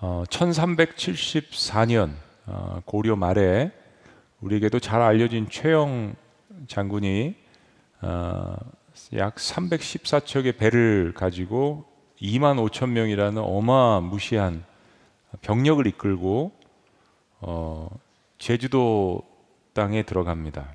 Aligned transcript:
어, 0.00 0.22
1374년 0.28 2.12
어, 2.46 2.80
고려 2.84 3.16
말에 3.16 3.72
우리에게도 4.40 4.78
잘 4.78 5.02
알려진 5.02 5.48
최영 5.50 6.14
장군이 6.68 7.34
어, 8.02 8.54
약 9.16 9.34
314척의 9.36 10.56
배를 10.56 11.12
가지고 11.14 11.84
2만 12.20 12.64
5천 12.68 12.90
명이라는 12.90 13.42
어마무시한 13.42 14.64
병력을 15.40 15.86
이끌고 15.86 16.52
어, 17.40 17.88
제주도 18.38 19.22
땅에 19.72 20.02
들어갑니다. 20.02 20.74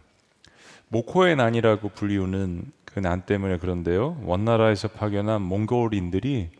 모코의 0.89 1.35
난이라고 1.35 1.89
불리우는 1.89 2.71
그 2.93 2.99
난 2.99 3.23
때문에 3.23 3.57
그런데요. 3.57 4.21
원나라에서 4.23 4.87
파견한 4.87 5.41
몽골인들이 5.41 6.51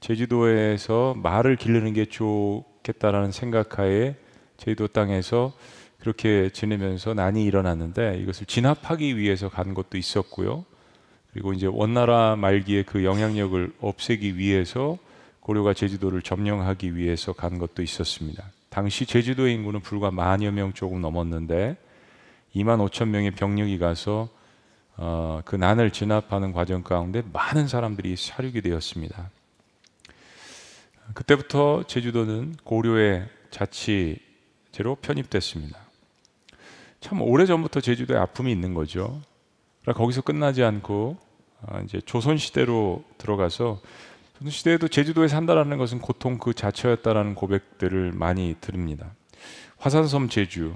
제주도에서 0.00 1.14
말을 1.16 1.56
기르는 1.56 1.92
게 1.92 2.04
좋겠다라는 2.06 3.32
생각하에 3.32 4.16
제주도 4.56 4.88
땅에서 4.88 5.52
그렇게 5.98 6.50
지내면서 6.50 7.14
난이 7.14 7.44
일어났는데 7.44 8.18
이것을 8.18 8.46
진압하기 8.46 9.16
위해서 9.16 9.48
간 9.48 9.72
것도 9.72 9.96
있었고요. 9.96 10.64
그리고 11.32 11.52
이제 11.52 11.66
원나라 11.66 12.36
말기에 12.36 12.84
그 12.84 13.04
영향력을 13.04 13.72
없애기 13.80 14.36
위해서 14.36 14.98
고려가 15.40 15.74
제주도를 15.74 16.22
점령하기 16.22 16.96
위해서 16.96 17.32
간 17.32 17.58
것도 17.58 17.82
있었습니다. 17.82 18.44
당시 18.68 19.06
제주도의 19.06 19.54
인구는 19.54 19.80
불과 19.80 20.10
만여 20.10 20.50
명 20.50 20.72
조금 20.72 21.00
넘었는데 21.00 21.76
2만 22.54 22.88
5천 22.88 23.08
명의 23.08 23.30
병력이 23.30 23.78
가서 23.78 24.28
어, 24.96 25.40
그 25.44 25.56
난을 25.56 25.90
진압하는 25.90 26.52
과정 26.52 26.82
가운데 26.82 27.22
많은 27.32 27.66
사람들이 27.66 28.16
사륙이 28.16 28.60
되었습니다. 28.60 29.30
그때부터 31.12 31.84
제주도는 31.86 32.56
고려의 32.64 33.28
자치제로 33.50 34.96
편입됐습니다. 35.02 35.78
참 37.00 37.20
오래 37.20 37.44
전부터 37.44 37.80
제주도에 37.80 38.16
아픔이 38.16 38.50
있는 38.50 38.72
거죠. 38.72 39.20
거기서 39.84 40.22
끝나지 40.22 40.64
않고 40.64 41.18
어, 41.60 41.80
이제 41.84 42.00
조선 42.00 42.38
시대로 42.38 43.04
들어가서 43.18 43.80
조선 44.38 44.50
시대에도 44.50 44.88
제주도에 44.88 45.28
산다라는 45.28 45.76
것은 45.78 45.98
고통 46.00 46.38
그 46.38 46.54
자체였다라는 46.54 47.34
고백들을 47.34 48.12
많이 48.12 48.56
들읍니다. 48.60 49.14
화산섬 49.76 50.30
제주, 50.30 50.74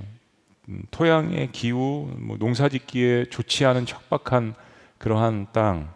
음, 0.68 0.82
토양의 0.90 1.52
기후, 1.52 2.12
뭐 2.18 2.36
농사짓기에 2.36 3.26
좋지 3.30 3.64
않은 3.64 3.86
척박한 3.86 4.54
그러한 4.98 5.46
땅, 5.52 5.94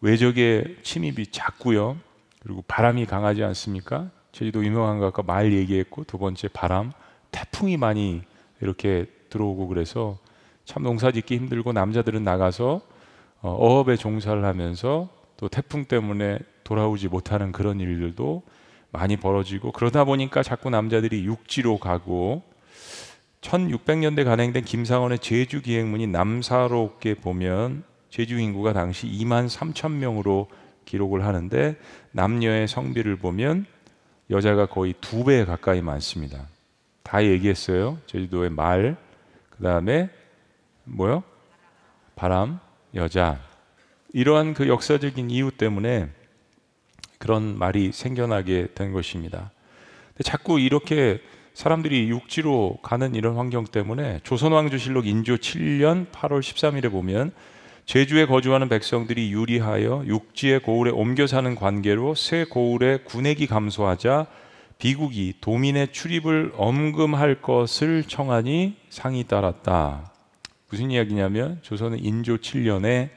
외적의 0.00 0.76
침입이 0.82 1.28
작고요. 1.28 1.96
그리고 2.44 2.62
바람이 2.68 3.06
강하지 3.06 3.42
않습니까? 3.42 4.10
제주도 4.30 4.64
유명한 4.64 4.98
거 4.98 5.06
아까 5.06 5.22
말 5.22 5.52
얘기했고 5.52 6.04
두 6.04 6.18
번째 6.18 6.48
바람, 6.48 6.92
태풍이 7.30 7.76
많이 7.76 8.22
이렇게 8.60 9.06
들어오고 9.30 9.66
그래서 9.68 10.18
참 10.64 10.82
농사짓기 10.82 11.36
힘들고 11.36 11.72
남자들은 11.72 12.22
나가서 12.22 12.80
어, 13.40 13.50
어업에 13.50 13.96
종사를 13.96 14.44
하면서 14.44 15.08
또 15.36 15.48
태풍 15.48 15.84
때문에 15.86 16.38
돌아오지 16.64 17.08
못하는 17.08 17.52
그런 17.52 17.80
일들도 17.80 18.42
많이 18.90 19.16
벌어지고 19.16 19.72
그러다 19.72 20.04
보니까 20.04 20.42
자꾸 20.42 20.70
남자들이 20.70 21.24
육지로 21.24 21.78
가고 21.78 22.42
1600년대 23.40 24.24
간행된 24.24 24.64
김상원의 24.64 25.18
제주 25.18 25.60
기행문이 25.60 26.06
남사롭게 26.06 27.14
보면 27.14 27.84
제주 28.08 28.38
인구가 28.38 28.72
당시 28.72 29.06
2만 29.08 29.48
3천 29.48 29.92
명으로 29.92 30.48
기록을 30.84 31.24
하는데 31.24 31.76
남녀의 32.12 32.68
성비를 32.68 33.16
보면 33.16 33.66
여자가 34.30 34.66
거의 34.66 34.94
두 35.00 35.24
배에 35.24 35.44
가까이 35.44 35.82
많습니다. 35.82 36.46
다 37.02 37.22
얘기했어요. 37.24 37.98
제주도의 38.06 38.50
말, 38.50 38.96
그 39.50 39.62
다음에 39.62 40.10
뭐요? 40.84 41.22
바람, 42.16 42.58
여자. 42.94 43.40
이러한 44.12 44.54
그 44.54 44.68
역사적인 44.68 45.30
이유 45.30 45.50
때문에 45.50 46.08
그런 47.18 47.58
말이 47.58 47.92
생겨나게 47.92 48.68
된 48.74 48.92
것입니다. 48.92 49.50
자꾸 50.22 50.60
이렇게 50.60 51.20
사람들이 51.54 52.08
육지로 52.08 52.78
가는 52.82 53.14
이런 53.14 53.36
환경 53.36 53.64
때문에 53.64 54.20
조선왕조실록 54.24 55.06
인조 55.06 55.36
7년 55.36 56.10
8월 56.10 56.40
13일에 56.40 56.90
보면 56.90 57.32
제주에 57.86 58.24
거주하는 58.24 58.68
백성들이 58.70 59.30
유리하여 59.32 60.04
육지의 60.06 60.60
고을에 60.60 60.90
옮겨 60.90 61.26
사는 61.26 61.54
관계로 61.54 62.14
새 62.14 62.44
고을의 62.44 63.04
군액이 63.04 63.46
감소하자 63.46 64.26
비국이 64.78 65.34
도민의 65.40 65.92
출입을 65.92 66.52
엄금할 66.56 67.42
것을 67.42 68.04
청하니 68.04 68.76
상이 68.88 69.24
따랐다. 69.24 70.12
무슨 70.70 70.90
이야기냐면 70.90 71.58
조선은 71.62 72.02
인조 72.02 72.38
7년에 72.38 73.10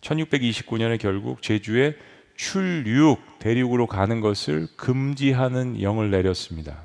1629년에 0.00 0.98
결국 0.98 1.42
제주에 1.42 1.94
출륙 2.34 3.38
대륙으로 3.40 3.86
가는 3.86 4.20
것을 4.20 4.68
금지하는 4.76 5.82
영을 5.82 6.10
내렸습니다. 6.10 6.82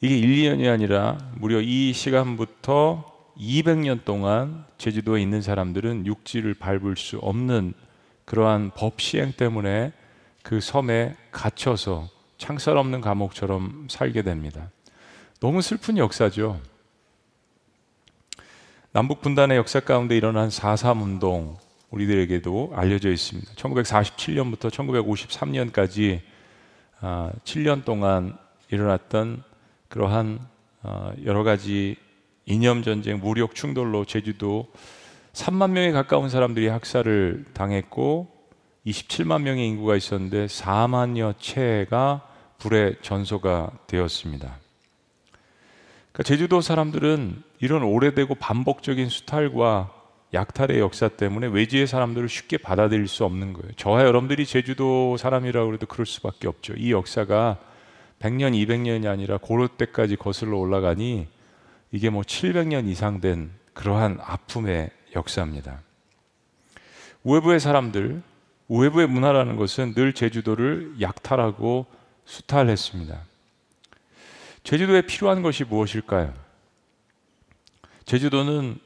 이게 0.00 0.16
1, 0.16 0.36
2년이 0.36 0.72
아니라 0.72 1.18
무려 1.36 1.60
이 1.60 1.92
시간부터 1.92 3.15
200년 3.38 4.04
동안 4.04 4.64
제주도에 4.78 5.20
있는 5.20 5.42
사람들은 5.42 6.06
육지를 6.06 6.54
밟을 6.54 6.96
수 6.96 7.18
없는 7.18 7.74
그러한 8.24 8.72
법 8.74 9.00
시행 9.00 9.32
때문에 9.32 9.92
그 10.42 10.60
섬에 10.60 11.16
갇혀서 11.32 12.08
창살 12.38 12.76
없는 12.76 13.00
감옥처럼 13.00 13.88
살게 13.90 14.22
됩니다. 14.22 14.70
너무 15.40 15.62
슬픈 15.62 15.98
역사죠. 15.98 16.60
남북 18.92 19.20
분단의 19.20 19.58
역사 19.58 19.80
가운데 19.80 20.16
일어난 20.16 20.48
4.3 20.48 21.02
운동 21.02 21.58
우리들에게도 21.90 22.72
알려져 22.74 23.10
있습니다. 23.10 23.52
1947년부터 23.52 24.70
1953년까지 24.70 26.20
7년 27.44 27.84
동안 27.84 28.36
일어났던 28.70 29.42
그러한 29.88 30.40
어, 30.82 31.12
여러 31.24 31.42
가지 31.42 31.96
이념 32.46 32.82
전쟁, 32.82 33.18
무력 33.18 33.54
충돌로 33.54 34.04
제주도 34.04 34.68
3만 35.32 35.70
명에 35.72 35.90
가까운 35.90 36.30
사람들이 36.30 36.68
학살을 36.68 37.44
당했고 37.52 38.28
27만 38.86 39.42
명의 39.42 39.66
인구가 39.66 39.96
있었는데 39.96 40.46
4만여 40.46 41.34
채가 41.38 42.22
불의 42.58 42.96
전소가 43.02 43.72
되었습니다. 43.88 44.58
그러니까 46.12 46.22
제주도 46.22 46.60
사람들은 46.60 47.42
이런 47.60 47.82
오래되고 47.82 48.36
반복적인 48.36 49.08
수탈과 49.08 49.92
약탈의 50.32 50.78
역사 50.78 51.08
때문에 51.08 51.48
외지의 51.48 51.86
사람들을 51.86 52.28
쉽게 52.28 52.58
받아들일 52.58 53.08
수 53.08 53.24
없는 53.24 53.52
거예요. 53.54 53.72
저와 53.76 54.04
여러분들이 54.04 54.46
제주도 54.46 55.16
사람이라고 55.16 55.74
해도 55.74 55.86
그럴 55.86 56.06
수밖에 56.06 56.46
없죠. 56.48 56.74
이 56.76 56.92
역사가 56.92 57.58
100년, 58.20 58.54
200년이 58.54 59.06
아니라 59.06 59.38
고려 59.38 59.68
때까지 59.68 60.16
거슬러 60.16 60.58
올라가니 60.58 61.26
이게 61.92 62.10
뭐 62.10 62.22
700년 62.22 62.88
이상 62.88 63.20
된 63.20 63.50
그러한 63.74 64.18
아픔의 64.20 64.90
역사입니다. 65.14 65.80
우회부의 67.22 67.60
사람들, 67.60 68.22
우회부의 68.68 69.06
문화라는 69.08 69.56
것은 69.56 69.94
늘 69.94 70.12
제주도를 70.12 70.96
약탈하고 71.00 71.86
수탈했습니다. 72.24 73.20
제주도에 74.64 75.02
필요한 75.02 75.42
것이 75.42 75.64
무엇일까요? 75.64 76.34
제주도는 78.04 78.78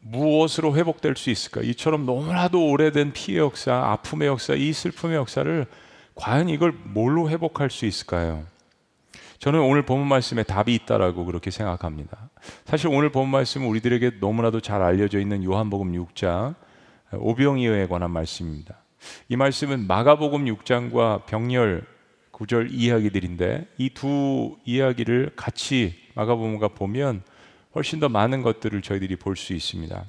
무엇으로 0.00 0.76
회복될 0.76 1.16
수 1.16 1.30
있을까? 1.30 1.60
이처럼 1.62 2.06
너무나도 2.06 2.70
오래된 2.70 3.12
피해 3.12 3.38
역사, 3.38 3.74
아픔의 3.74 4.28
역사, 4.28 4.54
이 4.54 4.72
슬픔의 4.72 5.16
역사를 5.16 5.66
과연 6.14 6.48
이걸 6.48 6.72
뭘로 6.72 7.28
회복할 7.28 7.70
수 7.70 7.86
있을까요? 7.86 8.46
저는 9.38 9.60
오늘 9.60 9.82
본문 9.82 10.08
말씀에 10.08 10.42
답이 10.42 10.74
있다라고 10.74 11.24
그렇게 11.24 11.50
생각합니다. 11.50 12.30
사실 12.64 12.88
오늘 12.88 13.10
본문 13.10 13.30
말씀은 13.32 13.66
우리들에게 13.68 14.12
너무나도 14.20 14.60
잘 14.60 14.82
알려져 14.82 15.20
있는 15.20 15.44
요한복음 15.44 15.92
6장 15.92 16.54
오병이어에 17.12 17.86
관한 17.86 18.10
말씀입니다. 18.10 18.76
이 19.28 19.36
말씀은 19.36 19.86
마가복음 19.86 20.46
6장과 20.46 21.26
병렬 21.26 21.86
구절 22.32 22.70
이야기들인데 22.70 23.68
이 23.78 23.90
두 23.90 24.56
이야기를 24.64 25.32
같이 25.36 25.94
마가복음과 26.14 26.68
보면 26.68 27.22
훨씬 27.74 28.00
더 28.00 28.08
많은 28.08 28.42
것들을 28.42 28.80
저희들이 28.82 29.16
볼 29.16 29.36
수 29.36 29.52
있습니다. 29.52 30.04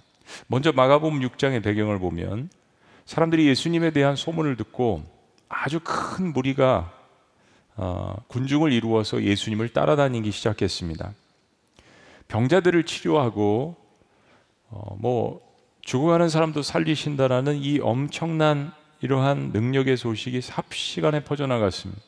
먼저 0.47 0.71
마가복음 0.71 1.19
6장의 1.21 1.63
배경을 1.63 1.99
보면 1.99 2.49
사람들이 3.05 3.47
예수님에 3.47 3.91
대한 3.91 4.15
소문을 4.15 4.57
듣고 4.57 5.03
아주 5.47 5.79
큰 5.83 6.33
무리가 6.33 6.91
어, 7.77 8.15
군중을 8.27 8.73
이루어서 8.73 9.21
예수님을 9.23 9.69
따라다니기 9.69 10.31
시작했습니다. 10.31 11.13
병자들을 12.27 12.83
치료하고 12.83 13.75
어, 14.69 14.97
뭐 14.99 15.39
죽어가는 15.81 16.27
사람도 16.27 16.63
살리신다라는 16.63 17.55
이 17.57 17.79
엄청난 17.79 18.73
이러한 19.01 19.51
능력의 19.53 19.95
소식이 19.95 20.41
삽시간에 20.41 21.23
퍼져나갔습니다. 21.23 22.01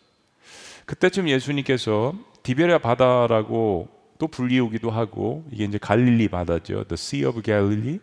그때쯤 0.86 1.30
예수님께서 1.30 2.16
디베랴 2.42 2.80
바다라고 2.80 3.88
또 4.18 4.28
불리우기도 4.28 4.90
하고 4.90 5.46
이게 5.52 5.64
이제 5.66 5.78
갈릴리 5.78 6.30
바다죠. 6.30 6.84
The 6.86 6.94
Sea 6.94 7.26
of 7.26 7.42
Galilee. 7.44 8.00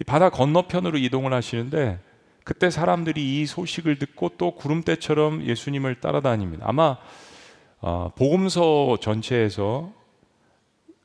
이 0.00 0.04
바다 0.04 0.28
건너편으로 0.28 0.98
이동을 0.98 1.32
하시는데 1.32 2.00
그때 2.44 2.70
사람들이 2.70 3.40
이 3.40 3.46
소식을 3.46 3.98
듣고 3.98 4.30
또 4.38 4.54
구름대처럼 4.54 5.44
예수님을 5.44 6.00
따라다닙니다. 6.00 6.64
아마 6.68 6.96
어, 7.80 8.12
복음서 8.16 8.98
전체에서 9.00 9.92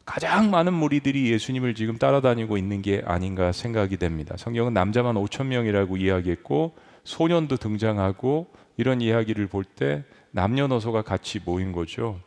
가장 0.06 0.52
많은 0.52 0.74
무리들이 0.74 1.32
예수님을 1.32 1.74
지금 1.74 1.98
따라다니고 1.98 2.58
있는 2.58 2.82
게 2.82 3.02
아닌가 3.06 3.52
생각이 3.52 3.98
됩니다. 3.98 4.36
성경은 4.38 4.74
남자만 4.74 5.16
5천 5.16 5.48
명이라고 5.48 5.98
이야기했고 5.98 6.76
소년도 7.04 7.58
등장하고 7.58 8.48
이런 8.78 9.02
이야기를 9.02 9.48
볼 9.48 9.64
때 9.64 10.04
남녀노소가 10.32 11.02
같이 11.02 11.40
모인 11.44 11.72
거죠. 11.72 12.20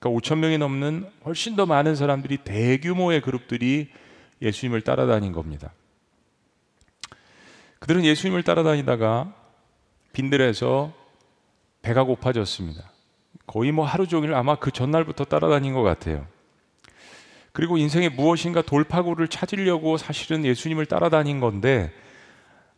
그러니까 0.00 0.20
5천 0.20 0.38
명이 0.38 0.58
넘는 0.58 1.06
훨씬 1.24 1.54
더 1.54 1.66
많은 1.66 1.94
사람들이 1.94 2.38
대규모의 2.38 3.20
그룹들이 3.20 3.88
예수님을 4.40 4.80
따라다닌 4.80 5.32
겁니다. 5.32 5.72
그들은 7.82 8.04
예수님을 8.04 8.44
따라다니다가 8.44 9.34
빈들에서 10.12 10.92
배가 11.82 12.04
고파졌습니다. 12.04 12.92
거의 13.44 13.72
뭐 13.72 13.84
하루 13.84 14.06
종일 14.06 14.34
아마 14.34 14.54
그 14.54 14.70
전날부터 14.70 15.24
따라다닌 15.24 15.74
것 15.74 15.82
같아요. 15.82 16.24
그리고 17.50 17.78
인생에 17.78 18.08
무엇인가 18.08 18.62
돌파구를 18.62 19.26
찾으려고 19.26 19.96
사실은 19.96 20.44
예수님을 20.44 20.86
따라다닌 20.86 21.40
건데 21.40 21.92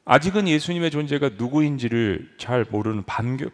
아직은 0.07 0.49
예수님의 0.49 0.91
존재가 0.91 1.33
누구인지를 1.37 2.37
잘 2.39 2.65
모르는 2.65 3.05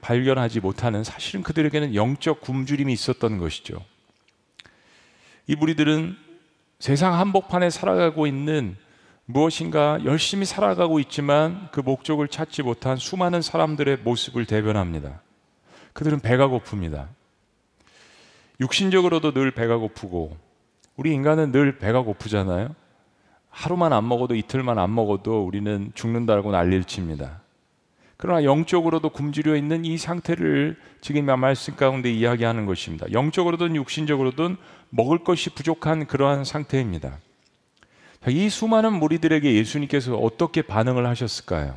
발견하지 0.00 0.61
못하는 0.61 1.02
사실은 1.02 1.43
그들에게는 1.43 1.97
영적 1.97 2.43
굶주림이 2.43 2.93
있었던 2.93 3.38
것이죠. 3.38 3.85
이 5.49 5.56
무리들은 5.56 6.17
세상 6.79 7.19
한복판에 7.19 7.70
살아가고 7.70 8.29
있는 8.29 8.76
무엇인가 9.32 9.98
열심히 10.04 10.44
살아가고 10.44 10.98
있지만 11.00 11.68
그 11.72 11.80
목적을 11.80 12.28
찾지 12.28 12.62
못한 12.62 12.96
수많은 12.96 13.42
사람들의 13.42 13.98
모습을 13.98 14.46
대변합니다. 14.46 15.22
그들은 15.92 16.20
배가 16.20 16.48
고픕니다. 16.48 17.08
육신적으로도 18.60 19.32
늘 19.32 19.50
배가 19.52 19.76
고프고 19.76 20.36
우리 20.96 21.12
인간은 21.12 21.52
늘 21.52 21.78
배가 21.78 22.02
고프잖아요. 22.02 22.74
하루만 23.48 23.92
안 23.92 24.06
먹어도 24.06 24.34
이틀만 24.34 24.78
안 24.78 24.94
먹어도 24.94 25.44
우리는 25.44 25.90
죽는다고 25.94 26.52
난리를 26.52 26.84
칩니다. 26.84 27.40
그러나 28.16 28.44
영적으로도 28.44 29.10
굶주려 29.10 29.56
있는 29.56 29.84
이 29.84 29.96
상태를 29.96 30.76
지금 31.00 31.24
말씀 31.40 31.74
가운데 31.74 32.12
이야기하는 32.12 32.66
것입니다. 32.66 33.10
영적으로든 33.12 33.76
육신적으로든 33.76 34.56
먹을 34.90 35.24
것이 35.24 35.50
부족한 35.50 36.06
그러한 36.06 36.44
상태입니다. 36.44 37.18
이 38.28 38.50
수많은 38.50 38.93
무리들에게 38.94 39.55
예수님께서 39.55 40.14
어떻게 40.17 40.61
반응을 40.62 41.06
하셨을까요? 41.06 41.75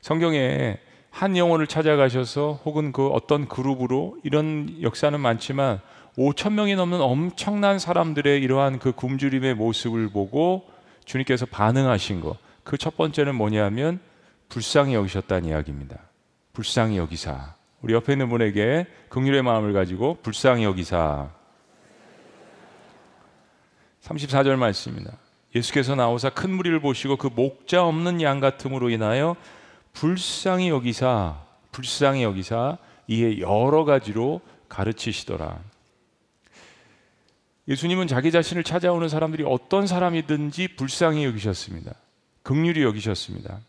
성경에 0.00 0.78
한 1.10 1.36
영혼을 1.36 1.68
찾아가셔서 1.68 2.60
혹은 2.64 2.90
그 2.90 3.06
어떤 3.08 3.46
그룹으로 3.46 4.18
이런 4.24 4.76
역사는 4.82 5.18
많지만 5.20 5.80
5천 6.18 6.54
명이 6.54 6.74
넘는 6.74 7.00
엄청난 7.00 7.78
사람들의 7.78 8.42
이러한 8.42 8.80
그 8.80 8.92
굶주림의 8.92 9.54
모습을 9.54 10.10
보고 10.10 10.68
주님께서 11.04 11.46
반응하신 11.46 12.20
것. 12.20 12.36
그 12.64 12.76
첫 12.76 12.96
번째는 12.96 13.36
뭐냐면 13.36 14.00
불쌍히 14.48 14.94
여기셨다는 14.94 15.48
이야기입니다. 15.48 15.98
불쌍히 16.52 16.96
여기사. 16.96 17.54
우리 17.82 17.94
옆에 17.94 18.12
있는 18.12 18.28
분에게 18.28 18.86
긍휼의 19.10 19.42
마음을 19.42 19.72
가지고 19.72 20.18
불쌍히 20.22 20.64
여기사. 20.64 21.30
34절 24.04 24.56
말씀입니다. 24.56 25.16
예수께서 25.54 25.94
나오사 25.94 26.30
큰 26.30 26.50
무리를 26.50 26.78
보시고 26.80 27.16
그 27.16 27.28
목자 27.28 27.84
없는 27.84 28.20
양 28.22 28.40
같음으로 28.40 28.90
인하여 28.90 29.36
불쌍히 29.92 30.68
여기사 30.68 31.40
불쌍히 31.72 32.22
여기사 32.22 32.78
이에 33.08 33.38
여러 33.38 33.84
가지로 33.84 34.40
가르치시더라. 34.68 35.58
예수님은 37.66 38.08
자기 38.08 38.30
자신을 38.30 38.62
찾아오는 38.62 39.08
사람들이 39.08 39.44
어떤 39.46 39.86
사람이든지 39.86 40.76
불쌍히 40.76 41.24
여기셨습니다. 41.24 41.94
극률이 42.42 42.82
여기셨습니다. 42.82 43.60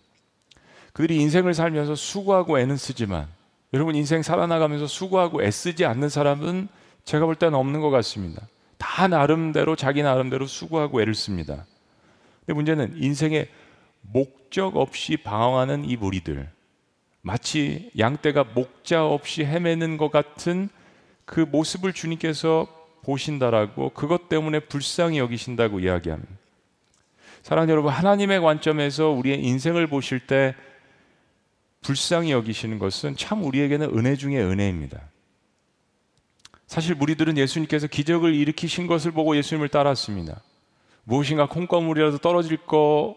그들이 0.92 1.18
인생을 1.22 1.54
살면서 1.54 1.96
수고하고 1.96 2.60
애는 2.60 2.78
쓰지만 2.78 3.28
여러분 3.74 3.96
인생 3.96 4.22
살아나가면서 4.22 4.88
수고하고 4.88 5.44
애쓰지 5.44 5.86
않는 5.86 6.10
사람은 6.10 6.68
제가 7.06 7.26
볼 7.26 7.36
때는 7.36 7.58
없는 7.58 7.82
것 7.82 7.90
같습니다. 7.90 8.48
다 8.78 9.08
나름대로 9.08 9.76
자기 9.76 10.04
나름대로 10.04 10.46
수고하고 10.46 11.02
애를 11.02 11.14
씁니다. 11.16 11.66
근데 12.40 12.54
문제는 12.54 12.96
인생에 12.98 13.48
목적 14.02 14.78
없이 14.78 15.18
방황하는 15.18 15.86
이 15.86 15.96
무리들 15.96 16.50
마치 17.22 17.90
양떼가 17.98 18.46
목자 18.54 19.06
없이 19.06 19.44
헤매는 19.44 19.98
것 19.98 20.12
같은 20.12 20.70
그 21.26 21.40
모습을 21.40 21.92
주님께서 21.92 22.68
보신다라고 23.02 23.90
그것 23.90 24.30
때문에 24.30 24.60
불쌍히 24.60 25.18
여기신다고 25.18 25.80
이야기합니다. 25.80 26.32
사랑하는 27.42 27.72
여러분, 27.72 27.92
하나님의 27.92 28.42
관점에서 28.42 29.10
우리의 29.10 29.44
인생을 29.44 29.88
보실 29.88 30.20
때 30.20 30.56
불쌍히 31.82 32.32
여기시는 32.32 32.80
것은 32.80 33.16
참 33.16 33.44
우리에게는 33.44 33.96
은혜 33.98 34.16
중의 34.16 34.44
은혜입니다. 34.44 35.00
사실 36.68 36.96
무리들은 36.96 37.38
예수님께서 37.38 37.88
기적을 37.88 38.34
일으키신 38.34 38.88
것을 38.88 39.12
보고 39.12 39.38
예수님을 39.38 39.70
따랐습니다. 39.70 40.42
무엇인가 41.04 41.48
콩고물이라도 41.48 42.18
떨어질 42.18 42.58
거 42.58 43.16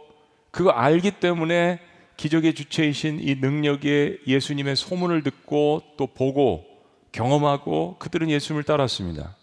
그거 0.51 0.71
알기 0.71 1.13
때문에 1.13 1.81
기적의 2.17 2.55
주체이신 2.55 3.21
이 3.21 3.37
능력의 3.37 4.21
예수님의 4.27 4.77
소문을 4.77 5.23
듣고 5.23 5.83
또 5.97 6.07
보고 6.07 6.67
경험하고 7.13 7.97
그들은 7.99 8.29
예수님을 8.29 8.65
따랐습니다. 8.65 9.37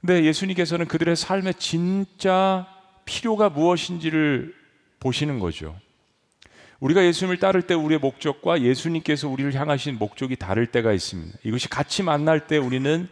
근데 0.00 0.24
예수님께서는 0.24 0.86
그들의 0.86 1.16
삶의 1.16 1.54
진짜 1.54 2.66
필요가 3.04 3.48
무엇인지를 3.48 4.54
보시는 5.00 5.38
거죠. 5.38 5.76
우리가 6.80 7.04
예수님을 7.04 7.38
따를 7.38 7.62
때 7.62 7.74
우리의 7.74 8.00
목적과 8.00 8.60
예수님께서 8.60 9.28
우리를 9.28 9.54
향하신 9.54 9.98
목적이 9.98 10.36
다를 10.36 10.66
때가 10.66 10.92
있습니다. 10.92 11.38
이것이 11.44 11.68
같이 11.68 12.02
만날 12.02 12.46
때 12.46 12.58
우리는 12.58 13.08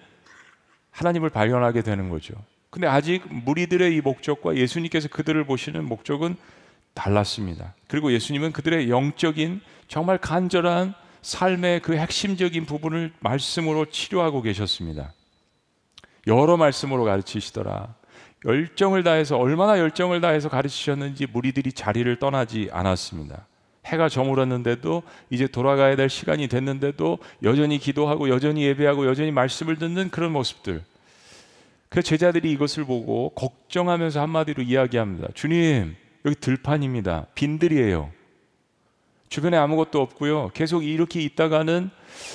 하나님을 0.90 1.30
발견하게 1.30 1.83
되는 1.83 2.09
거죠. 2.09 2.35
근데 2.71 2.87
아직 2.87 3.23
무리들의 3.28 3.94
이 3.94 4.00
목적과 4.00 4.56
예수님께서 4.56 5.09
그들을 5.09 5.44
보시는 5.44 5.85
목적은 5.85 6.37
달랐습니다. 6.92 7.75
그리고 7.88 8.12
예수님은 8.12 8.52
그들의 8.52 8.90
영적인 8.90 9.61
정말 9.88 10.18
간절한 10.18 10.94
삶의 11.23 11.80
그 11.80 11.97
핵심적인 11.97 12.66
부분을 12.66 13.12
말씀으로 13.21 13.87
치료하고 13.87 14.42
계셨습니다. 14.42 15.12
여러 16.26 16.56
말씀으로 16.56 17.04
가르치시더라. 17.04 17.94
열정을 18.44 19.02
다해서 19.04 19.38
얼마나 19.38 19.78
열정을 19.78 20.21
다해서 20.21 20.49
가르치셨는지 20.49 21.26
무리들이 21.33 21.73
자리를 21.73 22.18
떠나지 22.18 22.68
않았습니다. 22.73 23.47
해가 23.87 24.09
저물었는데도 24.09 25.03
이제 25.31 25.47
돌아가야 25.47 25.97
될 25.97 26.09
시간이 26.09 26.49
됐는데도 26.49 27.19
여전히 27.43 27.79
기도하고 27.79 28.29
여전히 28.29 28.64
예배하고 28.64 29.07
여전히 29.07 29.31
말씀을 29.31 29.76
듣는 29.76 30.11
그런 30.11 30.33
모습들. 30.33 30.83
그 31.88 32.03
제자들이 32.03 32.50
이것을 32.53 32.85
보고 32.85 33.31
걱정하면서 33.31 34.21
한마디로 34.21 34.62
이야기합니다. 34.62 35.29
주님, 35.35 35.95
여기 36.25 36.35
들판입니다. 36.37 37.26
빈들이에요. 37.35 38.11
주변에 39.29 39.57
아무것도 39.57 40.00
없고요. 40.00 40.50
계속 40.55 40.85
이렇게 40.85 41.21
있다가는 41.21 41.91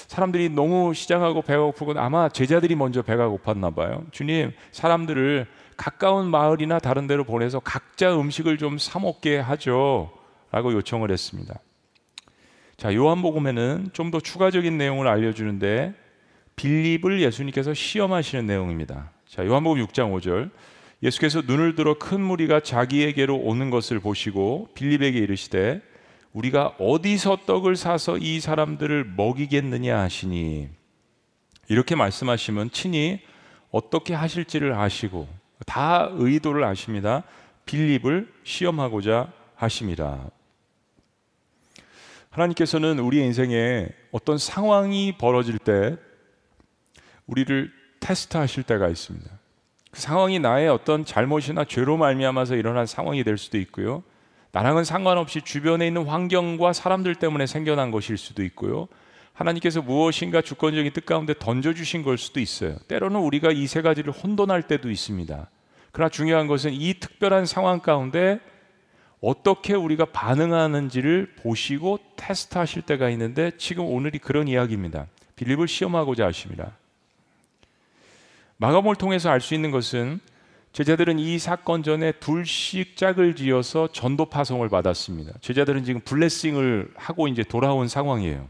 사람들이 0.07 0.49
너무 0.49 0.93
시장하고 0.93 1.41
배가 1.41 1.63
고프고 1.63 1.97
아마 1.97 2.29
제자들이 2.29 2.75
먼저 2.75 3.01
배가 3.01 3.29
고팠나 3.29 3.73
봐요. 3.75 4.05
주님, 4.11 4.51
사람들을 4.71 5.47
가까운 5.77 6.27
마을이나 6.27 6.79
다른 6.79 7.07
데로 7.07 7.23
보내서 7.23 7.59
각자 7.59 8.17
음식을 8.19 8.57
좀 8.57 8.77
사 8.77 8.99
먹게 8.99 9.39
하죠. 9.39 10.11
라고 10.51 10.73
요청을 10.73 11.11
했습니다. 11.11 11.59
자, 12.77 12.93
요한복음에는 12.93 13.89
좀 13.93 14.11
더 14.11 14.19
추가적인 14.19 14.77
내용을 14.77 15.07
알려주는데 15.07 15.93
빌립을 16.55 17.21
예수님께서 17.21 17.73
시험하시는 17.73 18.45
내용입니다. 18.45 19.11
자, 19.27 19.45
요한복음 19.45 19.85
6장 19.85 20.11
5절. 20.13 20.49
예수께서 21.03 21.41
눈을 21.41 21.75
들어 21.75 21.97
큰 21.97 22.19
무리가 22.19 22.59
자기에게로 22.59 23.37
오는 23.37 23.69
것을 23.69 23.99
보시고 23.99 24.69
빌립에게 24.73 25.19
이르시되 25.19 25.81
우리가 26.33 26.75
어디서 26.79 27.39
떡을 27.45 27.75
사서 27.75 28.17
이 28.17 28.39
사람들을 28.39 29.13
먹이겠느냐 29.15 29.97
하시니 29.97 30.67
이렇게 31.69 31.95
말씀하시면 31.95 32.71
친히 32.71 33.21
어떻게 33.71 34.13
하실지를 34.13 34.73
아시고 34.73 35.27
다 35.65 36.09
의도를 36.11 36.63
아십니다. 36.63 37.23
빌립을 37.65 38.31
시험하고자 38.43 39.31
하심이라. 39.55 40.38
하나님께서는 42.39 42.99
우리 42.99 43.19
인생에 43.19 43.87
어떤 44.11 44.37
상황이 44.37 45.13
벌어질 45.17 45.57
때 45.57 45.97
우리를 47.27 47.71
테스트하실 47.99 48.63
때가 48.63 48.87
있습니다. 48.87 49.29
그 49.91 49.99
상황이 49.99 50.39
나의 50.39 50.69
어떤 50.69 51.03
잘못이나 51.03 51.65
죄로 51.65 51.97
말미암아서 51.97 52.55
일어난 52.55 52.85
상황이 52.85 53.23
될 53.23 53.37
수도 53.37 53.57
있고요. 53.57 54.03
나랑은 54.51 54.83
상관없이 54.83 55.41
주변에 55.41 55.85
있는 55.87 56.05
환경과 56.05 56.73
사람들 56.73 57.15
때문에 57.15 57.45
생겨난 57.45 57.91
것일 57.91 58.17
수도 58.17 58.43
있고요. 58.43 58.87
하나님께서 59.33 59.81
무엇인가 59.81 60.41
주권적인 60.41 60.91
뜻 60.93 61.05
가운데 61.05 61.33
던져주신 61.37 62.03
걸 62.03 62.17
수도 62.17 62.39
있어요. 62.39 62.77
때로는 62.87 63.19
우리가 63.19 63.51
이 63.51 63.67
세 63.67 63.81
가지를 63.81 64.11
혼돈할 64.11 64.63
때도 64.63 64.89
있습니다. 64.89 65.49
그러나 65.91 66.09
중요한 66.09 66.47
것은 66.47 66.71
이 66.73 66.93
특별한 66.95 67.45
상황 67.45 67.79
가운데 67.79 68.39
어떻게 69.21 69.73
우리가 69.73 70.05
반응하는지를 70.05 71.35
보시고 71.35 71.99
테스트하실 72.15 72.83
때가 72.83 73.09
있는데 73.09 73.51
지금 73.57 73.85
오늘이 73.85 74.19
그런 74.19 74.47
이야기입니다. 74.47 75.07
빌립을 75.35 75.67
시험하고자 75.67 76.25
하십니다. 76.25 76.77
마감을 78.57 78.95
통해서 78.95 79.29
알 79.29 79.41
수 79.41 79.53
있는 79.53 79.71
것은 79.71 80.19
제자들은 80.71 81.17
이 81.17 81.39
사건 81.39 81.81
전에 81.81 82.11
둘씩 82.13 82.95
짝을 82.95 83.35
지어서 83.35 83.91
전도 83.91 84.25
파송을 84.25 84.69
받았습니다. 84.69 85.33
제자들은 85.41 85.83
지금 85.83 86.01
블레싱을 86.01 86.93
하고 86.95 87.27
이제 87.27 87.43
돌아온 87.43 87.87
상황이에요. 87.87 88.47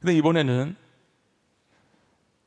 근데 0.00 0.16
이번에는 0.16 0.74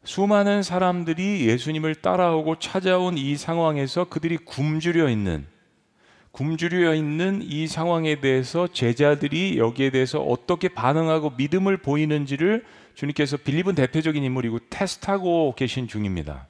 수많은 0.03 0.63
사람들이 0.63 1.47
예수님을 1.47 1.95
따라오고 1.95 2.59
찾아온 2.59 3.17
이 3.17 3.37
상황에서 3.37 4.05
그들이 4.05 4.37
굶주려 4.37 5.09
있는 5.09 5.45
굶주려 6.33 6.95
있는 6.95 7.41
이 7.43 7.67
상황에 7.67 8.19
대해서 8.19 8.67
제자들이 8.67 9.59
여기에 9.59 9.91
대해서 9.91 10.19
어떻게 10.19 10.67
반응하고 10.67 11.33
믿음을 11.37 11.77
보이는지를 11.77 12.65
주님께서 12.95 13.37
빌립은 13.37 13.75
대표적인 13.75 14.23
인물이고 14.23 14.57
테스트하고 14.71 15.53
계신 15.55 15.87
중입니다. 15.87 16.47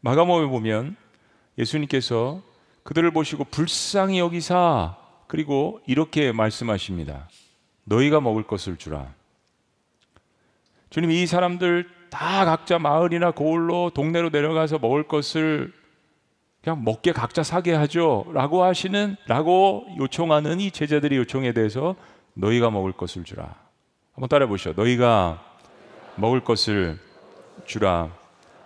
마가복음에 0.00 0.46
보면 0.46 0.94
예수님께서 1.58 2.42
그들을 2.84 3.10
보시고 3.10 3.42
불쌍히 3.44 4.20
여기사 4.20 4.96
그리고 5.26 5.80
이렇게 5.88 6.30
말씀하십니다. 6.30 7.28
너희가 7.84 8.20
먹을 8.20 8.44
것을 8.44 8.76
주라. 8.76 9.12
주님 10.90 11.10
이 11.10 11.26
사람들 11.26 11.88
다 12.10 12.44
각자 12.44 12.78
마을이나 12.78 13.32
고을로 13.32 13.90
동네로 13.90 14.28
내려가서 14.28 14.78
먹을 14.78 15.08
것을 15.08 15.72
그냥 16.66 16.82
먹게 16.82 17.12
각자 17.12 17.44
사게 17.44 17.74
하죠라고 17.74 18.64
하시는 18.64 19.16
라고 19.28 19.86
요청하는 20.00 20.58
이 20.58 20.72
제자들의 20.72 21.16
요청에 21.16 21.52
대해서 21.52 21.94
너희가 22.34 22.72
먹을 22.72 22.90
것을 22.90 23.22
주라. 23.22 23.54
한번 24.14 24.28
따라 24.28 24.48
보시죠. 24.48 24.72
너희가 24.74 25.40
먹을 26.16 26.40
것을 26.40 26.98
주라. 27.66 28.10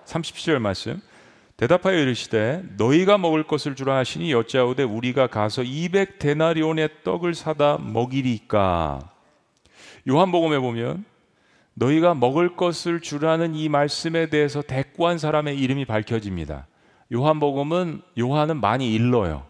37절 0.07 0.61
말씀. 0.61 0.99
대답하여 1.59 1.99
이르시되 1.99 2.63
너희가 2.79 3.19
먹을 3.19 3.43
것을 3.43 3.77
주라 3.77 3.99
하시니 3.99 4.33
여짜오되 4.33 4.83
우리가 4.83 5.27
가서 5.27 5.63
200 5.63 6.19
데나리온의 6.19 6.89
떡을 7.05 7.35
사다 7.35 7.77
먹이리까. 7.83 9.11
요한복음에 10.09 10.59
보면 10.59 11.05
너희가 11.75 12.15
먹을 12.15 12.57
것을 12.57 13.03
주라는 13.03 13.55
이 13.57 13.69
말씀에 13.69 14.31
대해서 14.31 14.63
대꾸한 14.63 15.19
사람의 15.19 15.59
이름이 15.59 15.85
밝혀집니다. 15.85 16.67
요한복음은 17.13 18.03
요한은 18.19 18.61
많이 18.61 18.93
일러요. 18.93 19.47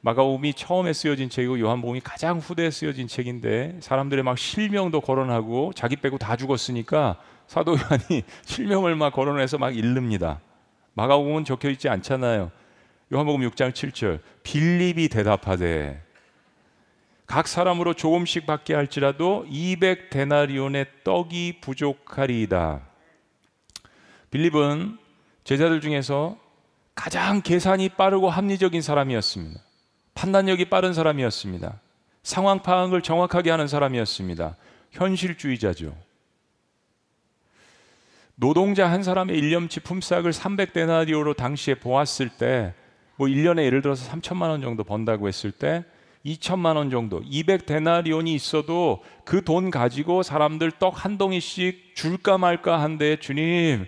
마가복음이 0.00 0.52
처음에 0.52 0.92
쓰여진 0.92 1.30
책이고 1.30 1.58
요한복음이 1.60 2.00
가장 2.00 2.38
후대에 2.38 2.70
쓰여진 2.70 3.08
책인데 3.08 3.78
사람들의 3.80 4.22
막 4.22 4.36
실명도 4.36 5.00
거론하고 5.00 5.72
자기 5.74 5.96
빼고 5.96 6.18
다 6.18 6.36
죽었으니까 6.36 7.16
사도 7.46 7.72
요한이 7.72 8.22
실명을 8.44 8.96
막 8.96 9.14
거론해서 9.14 9.56
막 9.56 9.74
읽릅니다. 9.74 10.40
마가복음은 10.92 11.44
적혀 11.44 11.70
있지 11.70 11.88
않잖아요. 11.88 12.50
요한복음 13.12 13.48
6장 13.48 13.72
7절 13.72 14.20
빌립이 14.42 15.08
대답하되 15.08 16.02
각 17.26 17.48
사람으로 17.48 17.94
조금씩 17.94 18.44
받게 18.44 18.74
할지라도 18.74 19.46
200 19.48 20.10
데나리온의 20.10 20.86
떡이 21.04 21.60
부족하리이다. 21.62 22.82
빌립은 24.30 24.98
제자들 25.44 25.80
중에서 25.80 26.38
가장 26.94 27.42
계산이 27.42 27.90
빠르고 27.90 28.30
합리적인 28.30 28.80
사람이었습니다. 28.82 29.60
판단력이 30.14 30.66
빠른 30.66 30.94
사람이었습니다. 30.94 31.80
상황 32.22 32.62
파악을 32.62 33.02
정확하게 33.02 33.50
하는 33.50 33.68
사람이었습니다. 33.68 34.56
현실주의자죠. 34.92 35.94
노동자 38.36 38.90
한 38.90 39.02
사람의 39.02 39.36
일념치 39.36 39.80
품삯을 39.80 40.32
300데나리오로 40.32 41.36
당시에 41.36 41.74
보았을 41.74 42.30
때, 42.30 42.74
뭐 43.16 43.28
1년에 43.28 43.64
예를 43.64 43.82
들어서 43.82 44.10
3천만 44.10 44.48
원 44.48 44.60
정도 44.62 44.82
번다고 44.82 45.28
했을 45.28 45.52
때, 45.52 45.84
2천만 46.24 46.76
원 46.76 46.90
정도, 46.90 47.20
200데나리온이 47.20 48.28
있어도 48.28 49.04
그 49.24 49.42
돈 49.42 49.70
가지고 49.70 50.22
사람들 50.22 50.72
떡 50.78 51.04
한 51.04 51.18
덩이씩 51.18 51.94
줄까 51.94 52.38
말까 52.38 52.80
한데 52.80 53.16
주님, 53.20 53.86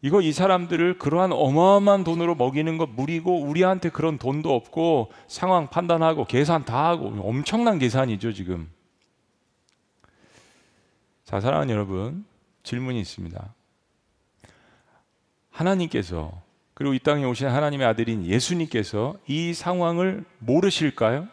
이거 0.00 0.20
이 0.20 0.32
사람들을 0.32 0.98
그러한 0.98 1.32
어마어마한 1.32 2.04
돈으로 2.04 2.36
먹이는 2.36 2.78
것 2.78 2.88
무리고 2.88 3.40
우리한테 3.42 3.90
그런 3.90 4.16
돈도 4.16 4.54
없고 4.54 5.10
상황 5.26 5.68
판단하고 5.68 6.24
계산 6.24 6.64
다 6.64 6.86
하고 6.88 7.08
엄청난 7.20 7.78
계산이죠, 7.78 8.32
지금. 8.32 8.70
자, 11.24 11.40
사랑하는 11.40 11.74
여러분, 11.74 12.24
질문이 12.62 13.00
있습니다. 13.00 13.54
하나님께서 15.50 16.40
그리고 16.74 16.94
이 16.94 17.00
땅에 17.00 17.24
오신 17.24 17.48
하나님의 17.48 17.84
아들인 17.86 18.24
예수님께서 18.24 19.16
이 19.26 19.52
상황을 19.52 20.24
모르실까요? 20.38 21.26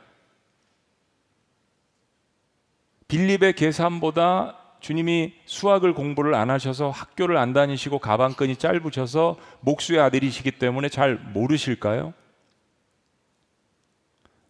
빌립의 3.08 3.54
계산보다 3.54 4.65
주님이 4.86 5.34
수학을 5.46 5.96
공부를 5.96 6.36
안 6.36 6.52
하셔서 6.52 6.92
학교를 6.92 7.38
안 7.38 7.54
다니시고 7.54 7.98
가방끈이 7.98 8.58
짧으셔서 8.58 9.36
목수의 9.62 10.00
아들이시기 10.00 10.52
때문에 10.52 10.90
잘 10.90 11.16
모르실까요? 11.16 12.14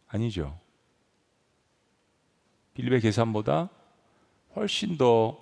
아니죠. 0.10 0.60
빌립의 2.74 3.00
계산보다 3.00 3.70
훨씬 4.58 4.98
더 4.98 5.38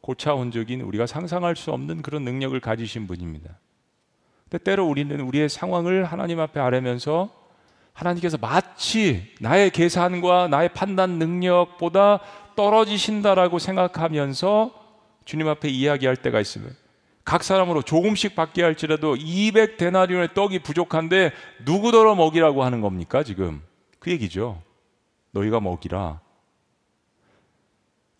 고차원적인 0.00 0.80
우리가 0.80 1.04
상상할 1.04 1.54
수 1.54 1.70
없는 1.70 2.00
그런 2.00 2.24
능력을 2.24 2.58
가지신 2.58 3.06
분입니다. 3.06 3.58
근데 4.48 4.64
때로 4.64 4.86
우리는 4.86 5.20
우리의 5.20 5.50
상황을 5.50 6.06
하나님 6.06 6.40
앞에 6.40 6.58
아뢰면서 6.58 7.28
하나님께서 7.92 8.38
마치 8.38 9.34
나의 9.40 9.68
계산과 9.70 10.48
나의 10.48 10.70
판단 10.72 11.18
능력보다 11.18 12.20
떨어지신다라고 12.58 13.60
생각하면서 13.60 14.74
주님 15.24 15.46
앞에 15.46 15.68
이야기할 15.68 16.16
때가 16.16 16.40
있습니다. 16.40 16.74
각 17.24 17.44
사람으로 17.44 17.82
조금씩 17.82 18.34
받게 18.34 18.64
할지라도 18.64 19.14
200데나리온의 19.14 20.34
떡이 20.34 20.58
부족한데 20.60 21.30
누구더러 21.64 22.16
먹이라고 22.16 22.64
하는 22.64 22.80
겁니까, 22.80 23.22
지금? 23.22 23.62
그 24.00 24.10
얘기죠. 24.10 24.60
너희가 25.30 25.60
먹이라. 25.60 26.20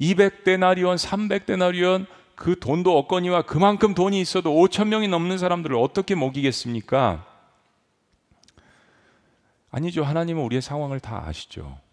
200데나리온, 0.00 0.96
300데나리온 0.96 2.06
그 2.36 2.56
돈도 2.60 2.96
없거니와 2.96 3.42
그만큼 3.42 3.92
돈이 3.92 4.20
있어도 4.20 4.52
5천 4.52 4.86
명이 4.86 5.08
넘는 5.08 5.38
사람들을 5.38 5.74
어떻게 5.74 6.14
먹이겠습니까? 6.14 7.26
아니죠. 9.72 10.04
하나님은 10.04 10.44
우리의 10.44 10.62
상황을 10.62 11.00
다 11.00 11.24
아시죠. 11.26 11.87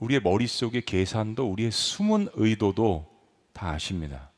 우리의 0.00 0.20
머릿속의 0.20 0.82
계산도 0.82 1.50
우리의 1.50 1.70
숨은 1.70 2.28
의도도 2.34 3.06
다 3.52 3.70
아십니다. 3.70 4.30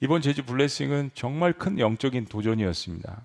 이번 0.00 0.20
제주 0.20 0.44
블레싱은 0.44 1.12
정말 1.14 1.52
큰 1.52 1.78
영적인 1.78 2.26
도전이었습니다. 2.26 3.24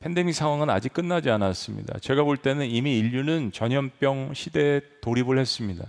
팬데믹 0.00 0.34
상황은 0.34 0.70
아직 0.70 0.92
끝나지 0.92 1.30
않았습니다. 1.30 1.98
제가 1.98 2.22
볼 2.22 2.36
때는 2.36 2.66
이미 2.66 2.98
인류는 2.98 3.50
전염병 3.52 4.34
시대에 4.34 4.80
돌입을 5.00 5.38
했습니다. 5.38 5.84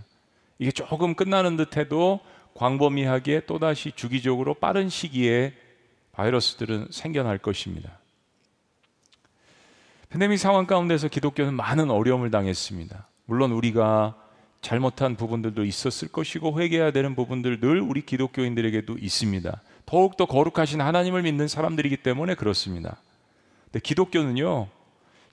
이게 0.57 0.71
조금 0.71 1.13
끝나는 1.13 1.57
듯해도 1.57 2.19
광범위하게 2.55 3.45
또다시 3.45 3.91
주기적으로 3.95 4.55
빠른 4.55 4.89
시기에 4.89 5.53
바이러스들은 6.13 6.87
생겨날 6.91 7.37
것입니다. 7.37 7.99
팬데믹 10.09 10.39
상황 10.39 10.65
가운데서 10.65 11.07
기독교는 11.07 11.53
많은 11.53 11.91
어려움을 11.91 12.31
당했습니다. 12.31 13.08
물론 13.29 13.51
우리가 13.51 14.15
잘못한 14.61 15.15
부분들도 15.15 15.63
있었을 15.63 16.07
것이고 16.07 16.59
회개해야 16.59 16.89
되는 16.89 17.15
부분들 17.15 17.59
늘 17.59 17.79
우리 17.79 18.03
기독교인들에게도 18.03 18.97
있습니다. 18.97 19.61
더욱더 19.85 20.25
거룩하신 20.25 20.81
하나님을 20.81 21.21
믿는 21.21 21.47
사람들이기 21.47 21.97
때문에 21.97 22.33
그렇습니다. 22.33 22.97
근데 23.65 23.81
기독교는요, 23.81 24.67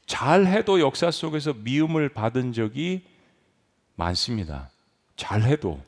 잘해도 0.04 0.80
역사 0.80 1.10
속에서 1.10 1.54
미움을 1.54 2.10
받은 2.10 2.52
적이 2.52 3.02
많습니다. 3.94 4.68
잘해도. 5.16 5.80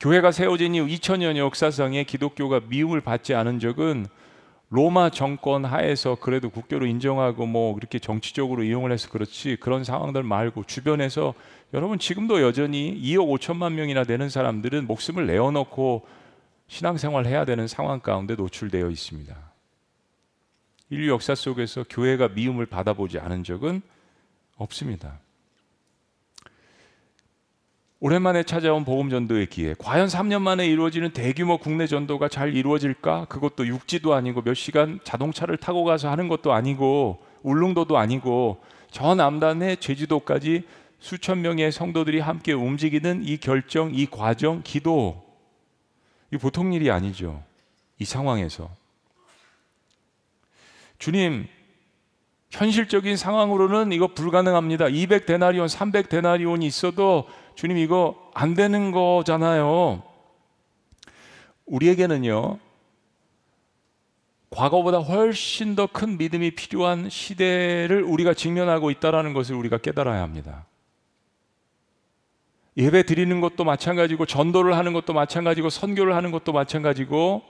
교회가 0.00 0.32
세워진 0.32 0.74
이후 0.74 0.88
2000년 0.88 1.36
역사상에 1.36 2.02
기독교가 2.02 2.62
미움을 2.66 3.00
받지 3.00 3.34
않은 3.34 3.60
적은 3.60 4.08
로마 4.72 5.10
정권 5.10 5.66
하에서 5.66 6.14
그래도 6.14 6.48
국교로 6.48 6.86
인정하고 6.86 7.44
뭐 7.44 7.76
이렇게 7.76 7.98
정치적으로 7.98 8.62
이용을 8.62 8.90
해서 8.90 9.10
그렇지 9.10 9.58
그런 9.60 9.84
상황들 9.84 10.22
말고 10.22 10.64
주변에서 10.64 11.34
여러분 11.74 11.98
지금도 11.98 12.40
여전히 12.40 12.98
2억 12.98 13.38
5천만 13.38 13.74
명이나 13.74 14.04
되는 14.04 14.30
사람들은 14.30 14.86
목숨을 14.86 15.26
내어놓고 15.26 16.06
신앙생활 16.68 17.26
해야 17.26 17.44
되는 17.44 17.68
상황 17.68 18.00
가운데 18.00 18.34
노출되어 18.34 18.88
있습니다. 18.88 19.36
인류 20.88 21.12
역사 21.12 21.34
속에서 21.34 21.84
교회가 21.90 22.28
미움을 22.28 22.64
받아보지 22.64 23.18
않은 23.18 23.44
적은 23.44 23.82
없습니다. 24.56 25.18
오랜만에 28.04 28.42
찾아온 28.42 28.84
복음 28.84 29.10
전도의 29.10 29.46
기회. 29.46 29.76
과연 29.78 30.08
3년 30.08 30.42
만에 30.42 30.66
이루어지는 30.66 31.12
대규모 31.12 31.56
국내 31.56 31.86
전도가 31.86 32.26
잘 32.26 32.52
이루어질까? 32.52 33.26
그것도 33.26 33.68
육지도 33.68 34.12
아니고 34.12 34.42
몇 34.42 34.54
시간 34.54 34.98
자동차를 35.04 35.56
타고 35.56 35.84
가서 35.84 36.10
하는 36.10 36.26
것도 36.26 36.52
아니고 36.52 37.22
울릉도도 37.44 37.96
아니고 37.96 38.60
저 38.90 39.14
남단의 39.14 39.76
제주도까지 39.76 40.64
수천 40.98 41.42
명의 41.42 41.70
성도들이 41.70 42.18
함께 42.18 42.52
움직이는 42.52 43.22
이 43.22 43.36
결정, 43.36 43.94
이 43.94 44.06
과정, 44.06 44.62
기도 44.64 45.22
이 46.32 46.36
보통 46.38 46.72
일이 46.72 46.90
아니죠. 46.90 47.40
이 48.00 48.04
상황에서 48.04 48.68
주님 50.98 51.46
현실적인 52.52 53.16
상황으로는 53.16 53.92
이거 53.92 54.08
불가능합니다. 54.08 54.88
200 54.88 55.24
데나리온, 55.24 55.68
300 55.68 56.10
데나리온이 56.10 56.66
있어도 56.66 57.26
주님 57.54 57.78
이거 57.78 58.30
안 58.34 58.54
되는 58.54 58.92
거잖아요. 58.92 60.02
우리에게는요. 61.64 62.58
과거보다 64.50 64.98
훨씬 64.98 65.74
더 65.74 65.86
큰 65.86 66.18
믿음이 66.18 66.50
필요한 66.50 67.08
시대를 67.08 68.02
우리가 68.02 68.34
직면하고 68.34 68.90
있다라는 68.90 69.32
것을 69.32 69.56
우리가 69.56 69.78
깨달아야 69.78 70.20
합니다. 70.20 70.66
예배 72.76 73.04
드리는 73.04 73.40
것도 73.40 73.64
마찬가지고 73.64 74.26
전도를 74.26 74.76
하는 74.76 74.92
것도 74.92 75.14
마찬가지고 75.14 75.70
선교를 75.70 76.14
하는 76.14 76.30
것도 76.30 76.52
마찬가지고 76.52 77.42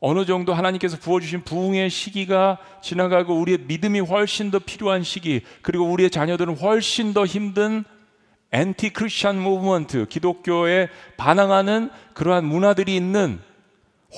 어느 0.00 0.24
정도 0.26 0.52
하나님께서 0.52 0.98
부어주신 0.98 1.42
부흥의 1.42 1.90
시기가 1.90 2.58
지나가고 2.82 3.34
우리의 3.40 3.60
믿음이 3.66 4.00
훨씬 4.00 4.50
더 4.50 4.58
필요한 4.58 5.02
시기 5.02 5.40
그리고 5.62 5.84
우리의 5.86 6.10
자녀들은 6.10 6.56
훨씬 6.56 7.14
더 7.14 7.24
힘든 7.24 7.84
엔티 8.52 8.90
크리스천 8.90 9.40
무브먼트 9.40 10.06
기독교에 10.08 10.88
반항하는 11.16 11.90
그러한 12.14 12.44
문화들이 12.44 12.94
있는 12.94 13.40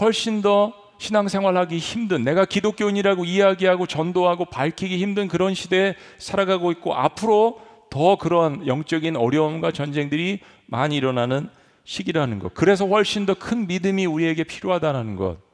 훨씬 0.00 0.42
더 0.42 0.74
신앙생활하기 0.98 1.78
힘든 1.78 2.24
내가 2.24 2.44
기독교인이라고 2.44 3.24
이야기하고 3.24 3.86
전도하고 3.86 4.46
밝히기 4.46 4.98
힘든 4.98 5.28
그런 5.28 5.54
시대에 5.54 5.94
살아가고 6.18 6.72
있고 6.72 6.94
앞으로 6.94 7.60
더 7.88 8.16
그런 8.16 8.66
영적인 8.66 9.16
어려움과 9.16 9.70
전쟁들이 9.72 10.40
많이 10.66 10.96
일어나는 10.96 11.48
시기라는 11.84 12.38
것. 12.38 12.52
그래서 12.52 12.86
훨씬 12.86 13.24
더 13.24 13.34
큰 13.34 13.66
믿음이 13.66 14.04
우리에게 14.06 14.44
필요하다는 14.44 15.16
것. 15.16 15.47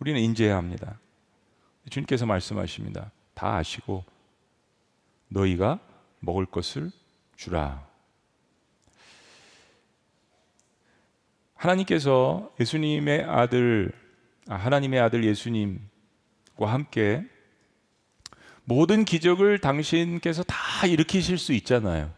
우리는 0.00 0.20
인지해야 0.20 0.56
합니다. 0.56 0.98
주님께서 1.90 2.26
말씀하십니다. 2.26 3.10
다 3.34 3.56
아시고 3.56 4.04
너희가 5.28 5.80
먹을 6.20 6.46
것을 6.46 6.90
주라. 7.36 7.86
하나님께서 11.54 12.52
예수님의 12.60 13.24
아들 13.24 13.92
아, 14.48 14.54
하나님의 14.54 15.00
아들 15.00 15.24
예수님과 15.24 15.80
함께 16.66 17.24
모든 18.64 19.04
기적을 19.04 19.58
당신께서 19.58 20.42
다 20.44 20.86
일으키실 20.86 21.38
수 21.38 21.52
있잖아요. 21.54 22.12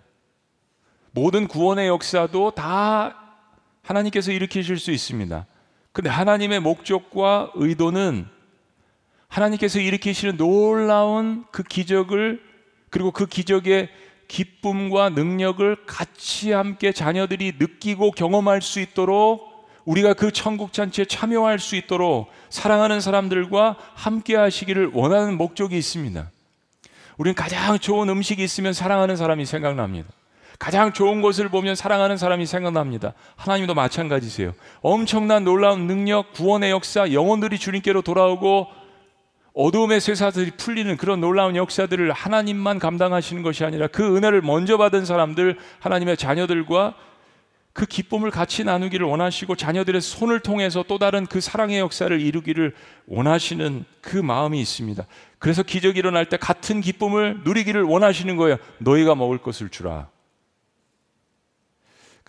모든 1.12 1.48
구원의 1.48 1.88
역사도 1.88 2.52
다 2.52 3.38
하나님께서 3.82 4.30
일으키실 4.32 4.78
수 4.78 4.90
있습니다. 4.90 5.46
근데 5.92 6.08
하나님의 6.08 6.60
목적과 6.60 7.50
의도는 7.54 8.26
하나님께서 9.28 9.78
일으키시는 9.78 10.36
놀라운 10.36 11.44
그 11.50 11.62
기적을 11.62 12.42
그리고 12.90 13.10
그 13.10 13.26
기적의 13.26 13.88
기쁨과 14.28 15.10
능력을 15.10 15.86
같이 15.86 16.52
함께 16.52 16.92
자녀들이 16.92 17.54
느끼고 17.58 18.12
경험할 18.12 18.62
수 18.62 18.80
있도록 18.80 19.50
우리가 19.84 20.14
그 20.14 20.30
천국 20.30 20.72
잔치에 20.72 21.04
참여할 21.04 21.58
수 21.58 21.74
있도록 21.74 22.30
사랑하는 22.48 23.00
사람들과 23.00 23.76
함께 23.94 24.36
하시기를 24.36 24.90
원하는 24.92 25.36
목적이 25.36 25.78
있습니다. 25.78 26.30
우리는 27.18 27.34
가장 27.34 27.78
좋은 27.78 28.08
음식이 28.08 28.42
있으면 28.42 28.72
사랑하는 28.72 29.16
사람이 29.16 29.46
생각납니다. 29.46 30.08
가장 30.60 30.92
좋은 30.92 31.22
것을 31.22 31.48
보면 31.48 31.74
사랑하는 31.74 32.18
사람이 32.18 32.44
생각납니다. 32.44 33.14
하나님도 33.36 33.72
마찬가지세요. 33.72 34.52
엄청난 34.82 35.42
놀라운 35.42 35.86
능력, 35.86 36.34
구원의 36.34 36.70
역사, 36.70 37.10
영혼들이 37.12 37.58
주님께로 37.58 38.02
돌아오고 38.02 38.66
어두움의 39.54 40.02
쇠사들이 40.02 40.52
풀리는 40.58 40.94
그런 40.98 41.18
놀라운 41.22 41.56
역사들을 41.56 42.12
하나님만 42.12 42.78
감당하시는 42.78 43.42
것이 43.42 43.64
아니라 43.64 43.86
그 43.86 44.14
은혜를 44.14 44.42
먼저 44.42 44.76
받은 44.76 45.06
사람들, 45.06 45.56
하나님의 45.78 46.18
자녀들과 46.18 46.94
그 47.72 47.86
기쁨을 47.86 48.30
같이 48.30 48.62
나누기를 48.62 49.06
원하시고 49.06 49.56
자녀들의 49.56 50.02
손을 50.02 50.40
통해서 50.40 50.84
또 50.86 50.98
다른 50.98 51.24
그 51.24 51.40
사랑의 51.40 51.78
역사를 51.78 52.20
이루기를 52.20 52.74
원하시는 53.06 53.86
그 54.02 54.18
마음이 54.18 54.60
있습니다. 54.60 55.06
그래서 55.38 55.62
기적이 55.62 56.00
일어날 56.00 56.28
때 56.28 56.36
같은 56.36 56.82
기쁨을 56.82 57.44
누리기를 57.44 57.82
원하시는 57.82 58.36
거예요. 58.36 58.58
너희가 58.78 59.14
먹을 59.14 59.38
것을 59.38 59.70
주라. 59.70 60.08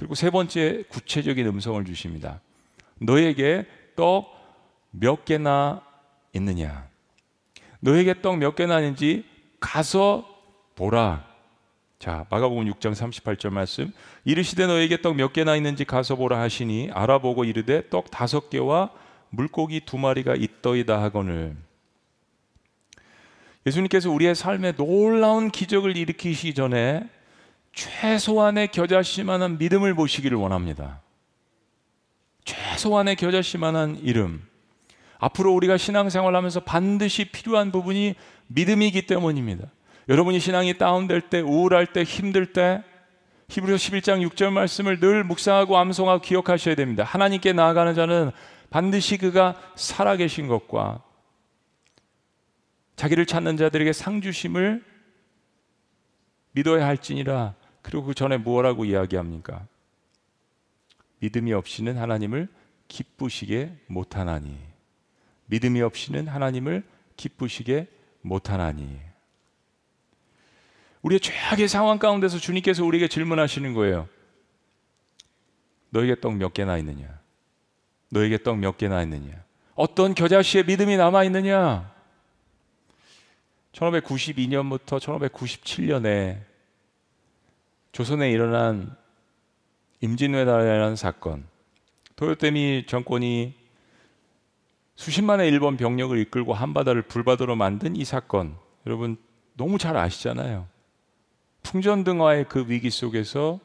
그리고 0.02 0.16
세 0.16 0.32
번째 0.32 0.84
구체적인 0.90 1.46
음성을 1.46 1.86
주십니다. 1.86 2.42
너에게 2.98 3.68
떡 3.96 4.42
몇 4.90 5.26
개나 5.26 5.84
있느냐? 6.34 6.90
너에게 7.82 8.20
떡 8.20 8.38
몇 8.38 8.56
개나 8.56 8.80
있는지 8.80 9.24
가서 9.60 10.28
보라. 10.74 11.24
자, 12.00 12.26
마가복음 12.32 12.66
6장 12.74 12.96
38절 12.96 13.52
말씀. 13.52 13.94
이르시되 14.26 14.66
너에게 14.66 15.04
떡 15.04 15.18
몇 15.18 15.34
개나 15.34 15.56
있는지 15.56 15.86
가서 15.86 16.16
보라 16.16 16.42
하시니 16.42 16.90
알아보고 16.92 17.44
이르되 17.44 17.88
떡 17.92 18.10
다섯 18.10 18.50
개와 18.50 18.90
물고기 19.30 19.82
두 19.82 20.00
마리가 20.00 20.34
있더이다 20.34 21.00
하거늘. 21.00 21.56
예수님께서 23.68 24.10
우리의 24.10 24.34
삶에 24.34 24.72
놀라운 24.72 25.52
기적을 25.52 25.96
일으키시기 25.96 26.56
전에 26.56 27.08
최소한의 27.74 28.70
겨자씨만한 28.70 29.58
믿음을 29.58 29.94
보시기를 29.94 30.38
원합니다. 30.38 31.02
최소한의 32.46 33.16
겨자씨만한 33.16 34.00
이름. 34.04 34.46
앞으로 35.20 35.54
우리가 35.54 35.78
신앙생활 35.78 36.36
하면서 36.36 36.60
반드시 36.60 37.26
필요한 37.26 37.72
부분이 37.72 38.16
믿음이기 38.48 39.06
때문입니다. 39.06 39.68
여러분이 40.10 40.40
신앙이 40.40 40.78
다운될 40.78 41.30
때, 41.30 41.40
우울할 41.40 41.94
때, 41.94 42.04
힘들 42.04 42.54
때 42.54 42.84
히브리서 43.50 43.76
11장 43.76 44.28
6절 44.30 44.52
말씀을 44.52 45.00
늘 45.00 45.24
묵상하고 45.24 45.78
암송하고 45.78 46.22
기억하셔야 46.22 46.76
됩니다. 46.76 47.04
하나님께 47.04 47.54
나아가는 47.54 47.94
자는 47.94 48.32
반드시 48.70 49.18
그가 49.18 49.56
살아계신 49.76 50.48
것과 50.48 51.04
자기를 52.96 53.26
찾는 53.26 53.58
자들에게 53.58 53.92
상 53.92 54.22
주심을 54.22 54.84
믿어야 56.54 56.86
할지니라 56.88 57.56
그리고 57.82 58.04
그 58.06 58.14
전에 58.14 58.38
무엇라고 58.38 58.86
이야기합니까? 58.86 59.66
믿음이 61.20 61.54
없이는 61.54 61.98
하나님을 61.98 62.48
기쁘시게 62.88 63.76
못하나니. 63.88 64.58
믿음이 65.48 65.82
없이는 65.82 66.28
하나님을 66.28 66.84
기쁘시게 67.18 67.88
못하나니. 68.22 69.00
우리의 71.02 71.20
최악의 71.20 71.68
상황 71.68 71.98
가운데서 71.98 72.38
주님께서 72.38 72.86
우리에게 72.86 73.08
질문하시는 73.08 73.74
거예요. 73.74 74.08
너에게 75.90 76.20
떡 76.20 76.36
몇 76.36 76.54
개나 76.54 76.78
있느냐? 76.78 77.20
너에게 78.10 78.38
떡 78.44 78.58
몇 78.58 78.78
개나 78.78 79.02
있느냐? 79.04 79.44
어떤 79.76 80.14
겨자씨의 80.14 80.66
믿음이 80.66 80.98
남아 80.98 81.24
있느냐? 81.26 81.92
1592년부터 83.74 85.00
1597년에 85.00 86.51
조선에 87.92 88.32
일어난 88.32 88.96
임진왜란이라는 90.00 90.96
사건, 90.96 91.46
도요토미 92.16 92.86
정권이 92.88 93.54
수십만의 94.96 95.50
일본 95.50 95.78
병력을 95.78 96.18
이끌고 96.18 96.54
한바다를 96.54 97.04
불바다로 97.04 97.56
만든 97.56 97.96
이 97.96 98.06
사건, 98.06 98.56
여러분 98.86 99.18
너무 99.56 99.78
잘 99.78 99.98
아시잖아요. 99.98 100.68
풍전등화의 101.64 102.46
그 102.50 102.66
위기 102.68 102.90
속에서 102.90 103.60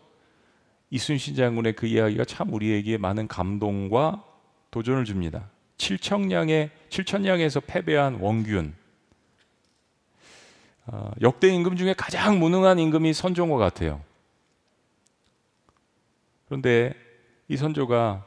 이순신 0.90 1.34
장군의 1.34 1.74
그 1.74 1.86
이야기가 1.86 2.24
참 2.24 2.52
우리에게 2.52 2.98
많은 2.98 3.28
감동과 3.28 4.22
도전을 4.70 5.04
줍니다. 5.04 5.50
7천량의 5.78 6.70
7천량에서 6.90 7.62
패배한 7.66 8.16
원균. 8.20 8.74
어, 10.86 11.10
역대 11.20 11.48
임금 11.48 11.76
중에 11.76 11.94
가장 11.94 12.38
무능한 12.38 12.78
임금이 12.78 13.12
선종과 13.12 13.56
같아요. 13.56 14.05
그런데 16.46 16.94
이 17.48 17.56
선조가 17.56 18.24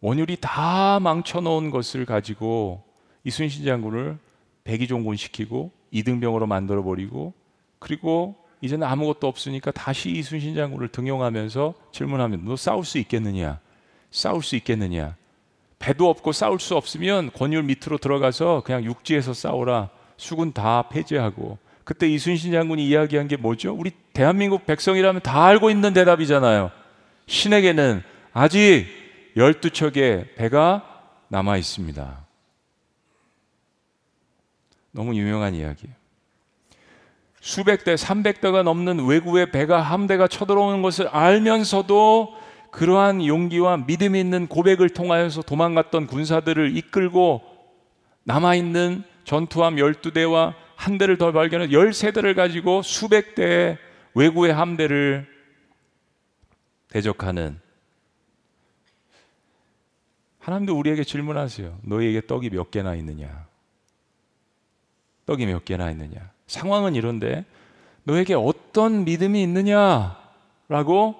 원율이 0.00 0.38
다 0.40 1.00
망쳐놓은 1.00 1.70
것을 1.70 2.04
가지고 2.04 2.84
이순신 3.24 3.64
장군을 3.64 4.18
백의종군 4.64 5.16
시키고 5.16 5.72
이등병으로 5.90 6.46
만들어 6.46 6.82
버리고 6.82 7.34
그리고 7.78 8.36
이제는 8.60 8.86
아무것도 8.86 9.26
없으니까 9.26 9.70
다시 9.70 10.10
이순신 10.10 10.54
장군을 10.54 10.88
등용하면서 10.88 11.74
질문하면 11.92 12.44
너 12.44 12.56
싸울 12.56 12.84
수 12.84 12.98
있겠느냐? 12.98 13.60
싸울 14.10 14.42
수 14.42 14.56
있겠느냐? 14.56 15.16
배도 15.78 16.08
없고 16.08 16.32
싸울 16.32 16.58
수 16.58 16.76
없으면 16.76 17.30
권율 17.32 17.62
밑으로 17.62 17.98
들어가서 17.98 18.62
그냥 18.64 18.84
육지에서 18.84 19.32
싸우라. 19.32 19.90
수군 20.16 20.52
다 20.52 20.88
폐지하고. 20.88 21.58
그때 21.84 22.08
이순신 22.08 22.52
장군이 22.52 22.86
이야기한 22.86 23.28
게 23.28 23.36
뭐죠? 23.36 23.72
우리 23.72 23.92
대한민국 24.18 24.66
백성이라면 24.66 25.22
다 25.22 25.44
알고 25.46 25.70
있는 25.70 25.92
대답이잖아요. 25.92 26.72
신에게는 27.28 28.02
아직 28.32 28.88
열두 29.36 29.70
척의 29.70 30.34
배가 30.34 31.04
남아 31.28 31.56
있습니다. 31.56 32.26
너무 34.90 35.14
유명한 35.14 35.54
이야기예요. 35.54 35.94
수백 37.40 37.84
대, 37.84 37.96
삼백 37.96 38.40
대가 38.40 38.64
넘는 38.64 39.06
외국의 39.06 39.52
배가 39.52 39.80
함대가 39.80 40.26
쳐들어오는 40.26 40.82
것을 40.82 41.06
알면서도 41.06 42.34
그러한 42.72 43.24
용기와 43.24 43.76
믿음이 43.76 44.18
있는 44.18 44.48
고백을 44.48 44.88
통하여서 44.88 45.42
도망갔던 45.42 46.08
군사들을 46.08 46.76
이끌고 46.76 47.40
남아있는 48.24 49.04
전투함 49.22 49.76
12대와 49.76 50.54
한 50.74 50.98
대를 50.98 51.18
더 51.18 51.30
발견해 51.30 51.68
13대를 51.68 52.34
가지고 52.34 52.82
수백 52.82 53.36
대의 53.36 53.78
외국의 54.18 54.52
함대를 54.52 55.28
대적하는 56.88 57.60
하나님도 60.40 60.76
우리에게 60.76 61.04
질문하세요. 61.04 61.78
너희에게 61.82 62.26
떡이 62.26 62.50
몇 62.50 62.72
개나 62.72 62.96
있느냐? 62.96 63.46
떡이 65.26 65.46
몇 65.46 65.64
개나 65.64 65.90
있느냐? 65.92 66.32
상황은 66.48 66.96
이런데 66.96 67.44
너에게 68.02 68.34
어떤 68.34 69.04
믿음이 69.04 69.40
있느냐라고 69.40 71.14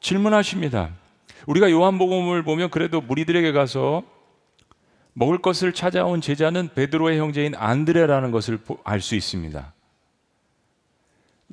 질문하십니다. 0.00 0.94
우리가 1.46 1.70
요한복음을 1.70 2.44
보면 2.44 2.70
그래도 2.70 3.02
무리들에게 3.02 3.52
가서 3.52 4.02
먹을 5.12 5.38
것을 5.38 5.74
찾아온 5.74 6.22
제자는 6.22 6.70
베드로의 6.74 7.18
형제인 7.18 7.54
안드레라는 7.56 8.30
것을 8.30 8.58
알 8.84 9.02
수 9.02 9.16
있습니다. 9.16 9.74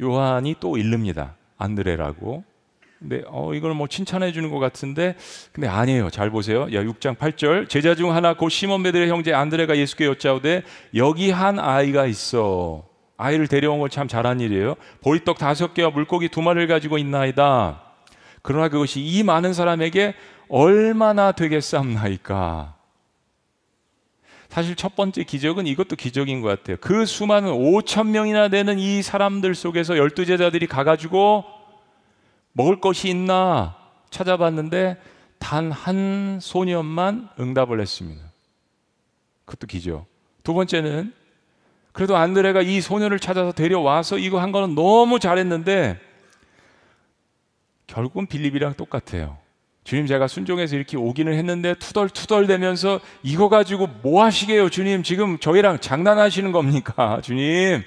요한이 0.02 0.56
또 0.60 0.78
읽릅니다. 0.78 1.36
안드레라고. 1.58 2.44
근데 3.00 3.24
어 3.28 3.54
이걸 3.54 3.74
뭐 3.74 3.88
칭찬해 3.88 4.32
주는 4.32 4.50
것 4.50 4.60
같은데 4.60 5.16
근데 5.52 5.68
아니에요. 5.68 6.10
잘 6.10 6.30
보세요. 6.30 6.62
야 6.74 6.82
6장 6.84 7.18
8절 7.18 7.70
제자 7.70 7.94
중 7.94 8.14
하나 8.16 8.36
곧 8.36 8.50
시몬 8.50 8.84
베드로의 8.84 9.10
형제 9.10 9.34
안드레가 9.34 9.78
예수께 9.78 10.06
여짜오되 10.06 10.64
여기 10.96 11.32
한 11.32 11.60
아이가 11.60 12.06
있어. 12.06 12.86
아이를 13.18 13.48
데려온 13.48 13.80
걸 13.80 13.90
참 13.90 14.08
잘한 14.08 14.40
일이에요. 14.42 14.76
보리떡 15.02 15.38
다섯 15.38 15.74
개와 15.74 15.90
물고기 15.92 16.30
두 16.30 16.42
마리를 16.42 16.68
가지고 16.68 16.98
있나이다. 16.98 17.82
그러나 18.42 18.70
그것이 18.70 19.02
이 19.02 19.24
많은 19.24 19.54
사람에게 19.54 20.16
얼마나 20.50 21.32
되겠삼나이까. 21.32 22.75
사실 24.56 24.78
첫 24.78 24.96
번째 24.96 25.26
기적은 25.26 25.68
이것도 25.68 25.98
기적인 25.98 26.40
것 26.40 26.48
같아요. 26.48 26.78
그 26.80 27.06
수많은 27.06 27.52
5천 27.52 28.08
명이나 28.08 28.48
되는 28.48 28.80
이 28.80 29.02
사람들 29.02 29.54
속에서 29.54 29.98
열두 29.98 30.26
제자들이 30.26 30.66
가가지고 30.66 31.44
먹을 32.54 32.80
것이 32.80 33.10
있나 33.10 33.76
찾아봤는데 34.12 34.96
단 35.40 35.74
한 35.74 36.40
소년만 36.42 37.28
응답을 37.38 37.82
했습니다. 37.82 38.24
그것도 39.44 39.68
기적. 39.68 40.06
두 40.42 40.54
번째는 40.54 41.14
그래도 41.92 42.16
안드레가 42.16 42.62
이 42.62 42.80
소년을 42.80 43.20
찾아서 43.20 43.52
데려와서 43.52 44.20
이거 44.20 44.40
한 44.40 44.54
거는 44.54 44.74
너무 44.74 45.20
잘했는데 45.20 46.00
결국은 47.88 48.26
빌립이랑 48.26 48.76
똑같아요. 48.76 49.38
주님 49.86 50.08
제가 50.08 50.28
순종해서 50.28 50.76
이렇게 50.76 50.98
오기는 50.98 51.32
했는데 51.32 51.76
투덜투덜 51.76 52.48
대면서 52.48 53.00
이거 53.22 53.50
가지고 53.50 53.86
뭐 54.02 54.24
하시게요? 54.24 54.70
주님 54.70 55.04
지금 55.04 55.38
저희랑 55.38 55.80
장난하시는 55.80 56.52
겁니까? 56.52 57.22
주님. 57.24 57.84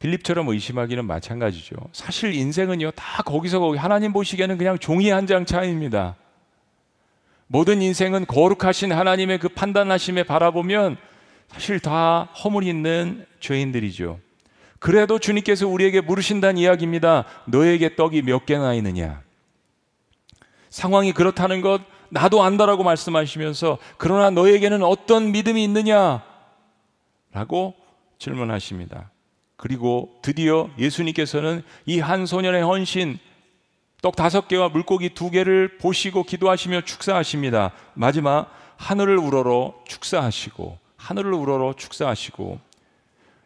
빌립처럼 0.00 0.48
의심하기는 0.48 1.04
마찬가지죠. 1.06 1.76
사실 1.92 2.34
인생은요 2.34 2.92
다 2.92 3.22
거기서 3.22 3.58
거기 3.60 3.78
하나님 3.78 4.12
보시기에는 4.12 4.58
그냥 4.58 4.78
종이 4.78 5.10
한 5.10 5.26
장 5.26 5.44
차이입니다. 5.44 6.16
모든 7.48 7.82
인생은 7.82 8.26
거룩하신 8.26 8.92
하나님의 8.92 9.38
그 9.38 9.48
판단하심에 9.48 10.22
바라보면 10.24 10.96
사실 11.48 11.80
다 11.80 12.24
허물 12.24 12.64
있는 12.64 13.26
죄인들이죠. 13.40 14.20
그래도 14.78 15.18
주님께서 15.18 15.66
우리에게 15.66 16.00
물으신다는 16.00 16.58
이야기입니다. 16.58 17.24
너에게 17.46 17.96
떡이 17.96 18.22
몇 18.22 18.46
개나 18.46 18.74
있느냐? 18.74 19.22
상황이 20.70 21.12
그렇다는 21.12 21.60
것 21.60 21.80
나도 22.10 22.42
안다라고 22.42 22.84
말씀하시면서 22.84 23.78
그러나 23.96 24.30
너에게는 24.30 24.82
어떤 24.82 25.32
믿음이 25.32 25.62
있느냐? 25.64 26.22
라고 27.32 27.74
질문하십니다. 28.18 29.10
그리고 29.56 30.18
드디어 30.22 30.70
예수님께서는 30.78 31.62
이 31.86 31.98
한 32.00 32.26
소년의 32.26 32.62
헌신, 32.62 33.18
떡 34.00 34.14
다섯 34.14 34.46
개와 34.46 34.68
물고기 34.68 35.10
두 35.10 35.30
개를 35.30 35.78
보시고 35.78 36.22
기도하시며 36.22 36.82
축사하십니다. 36.82 37.72
마지막 37.94 38.50
하늘을 38.76 39.18
우러러 39.18 39.74
축사하시고 39.88 40.78
하늘을 40.96 41.32
우러러 41.34 41.74
축사하시고 41.76 42.60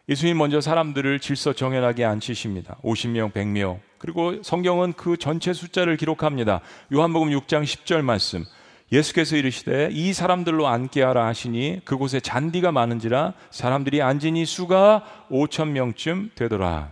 예수님 0.09 0.37
먼저 0.37 0.59
사람들을 0.59 1.19
질서 1.19 1.53
정연하게 1.53 2.03
앉히십니다. 2.03 2.77
50명, 2.83 3.31
100명. 3.31 3.79
그리고 3.97 4.43
성경은 4.43 4.93
그 4.93 5.15
전체 5.15 5.53
숫자를 5.53 5.95
기록합니다. 5.95 6.59
요한복음 6.93 7.29
6장 7.29 7.63
10절 7.63 8.01
말씀. 8.01 8.43
예수께서 8.91 9.37
이르시되 9.37 9.89
이 9.91 10.11
사람들로 10.13 10.67
앉게 10.67 11.01
하라 11.01 11.25
하시니 11.25 11.81
그곳에 11.85 12.19
잔디가 12.19 12.71
많은지라 12.73 13.33
사람들이 13.49 14.01
앉으니 14.01 14.45
수가 14.45 15.03
5천 15.31 15.69
명쯤 15.69 16.31
되더라. 16.35 16.91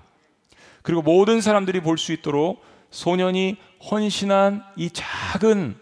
그리고 0.81 1.01
모든 1.01 1.41
사람들이 1.41 1.81
볼 1.81 1.97
수 1.97 2.13
있도록 2.13 2.63
소년이 2.91 3.57
헌신한 3.91 4.63
이 4.77 4.89
작은 4.89 5.75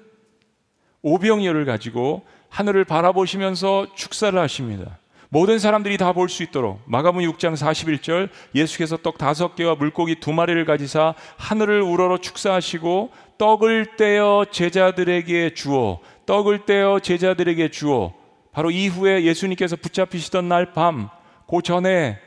오병이어를 1.03 1.65
가지고 1.65 2.25
하늘을 2.49 2.83
바라보시면서 2.85 3.87
축사를 3.95 4.37
하십니다. 4.37 4.97
모든 5.31 5.59
사람들이 5.59 5.97
다 5.97 6.11
볼 6.11 6.27
수 6.27 6.41
있도록 6.43 6.81
마가복 6.85 7.21
6장 7.21 7.53
41절 7.55 8.29
예수께서 8.55 8.97
떡 8.97 9.17
다섯 9.19 9.55
개와 9.55 9.75
물고기 9.75 10.15
두 10.19 10.33
마리를 10.33 10.63
가지사 10.65 11.13
하늘을 11.37 11.81
우러러 11.81 12.17
축사하시고 12.17 13.11
떡을 13.37 13.95
떼어 13.97 14.45
제자들에게 14.51 15.53
주어 15.53 15.99
떡을 16.25 16.65
떼어 16.65 16.99
제자들에게 16.99 17.69
주어. 17.69 18.13
바로 18.51 18.71
이후에 18.71 19.23
예수님께서 19.23 19.75
붙잡히시던 19.75 20.47
날 20.49 20.73
밤 20.73 21.09
그 21.47 21.61
전에 21.63 22.19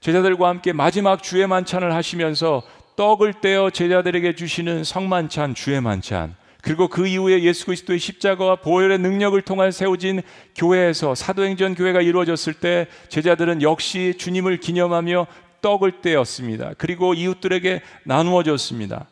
제자들과 0.00 0.48
함께 0.48 0.72
마지막 0.72 1.22
주의 1.22 1.46
만찬을 1.46 1.94
하시면서 1.94 2.62
떡을 2.96 3.40
떼어 3.40 3.70
제자들에게 3.70 4.34
주시는 4.34 4.84
성만찬 4.84 5.54
주의 5.54 5.80
만찬 5.80 6.36
그리고 6.64 6.88
그 6.88 7.06
이후에 7.06 7.42
예수 7.42 7.66
그리스도의 7.66 7.98
십자가와 7.98 8.56
보혈의 8.56 8.98
능력을 8.98 9.40
통한 9.42 9.70
세워진 9.70 10.22
교회에서 10.56 11.14
사도행전 11.14 11.74
교회가 11.74 12.00
이루어졌을 12.00 12.54
때 12.54 12.86
제자들은 13.08 13.60
역시 13.60 14.14
주님을 14.16 14.56
기념하며 14.60 15.26
떡을 15.60 16.00
떼었습니다. 16.00 16.72
그리고 16.78 17.12
이웃들에게 17.12 17.82
나누어 18.04 18.42
줬습니다. 18.42 19.06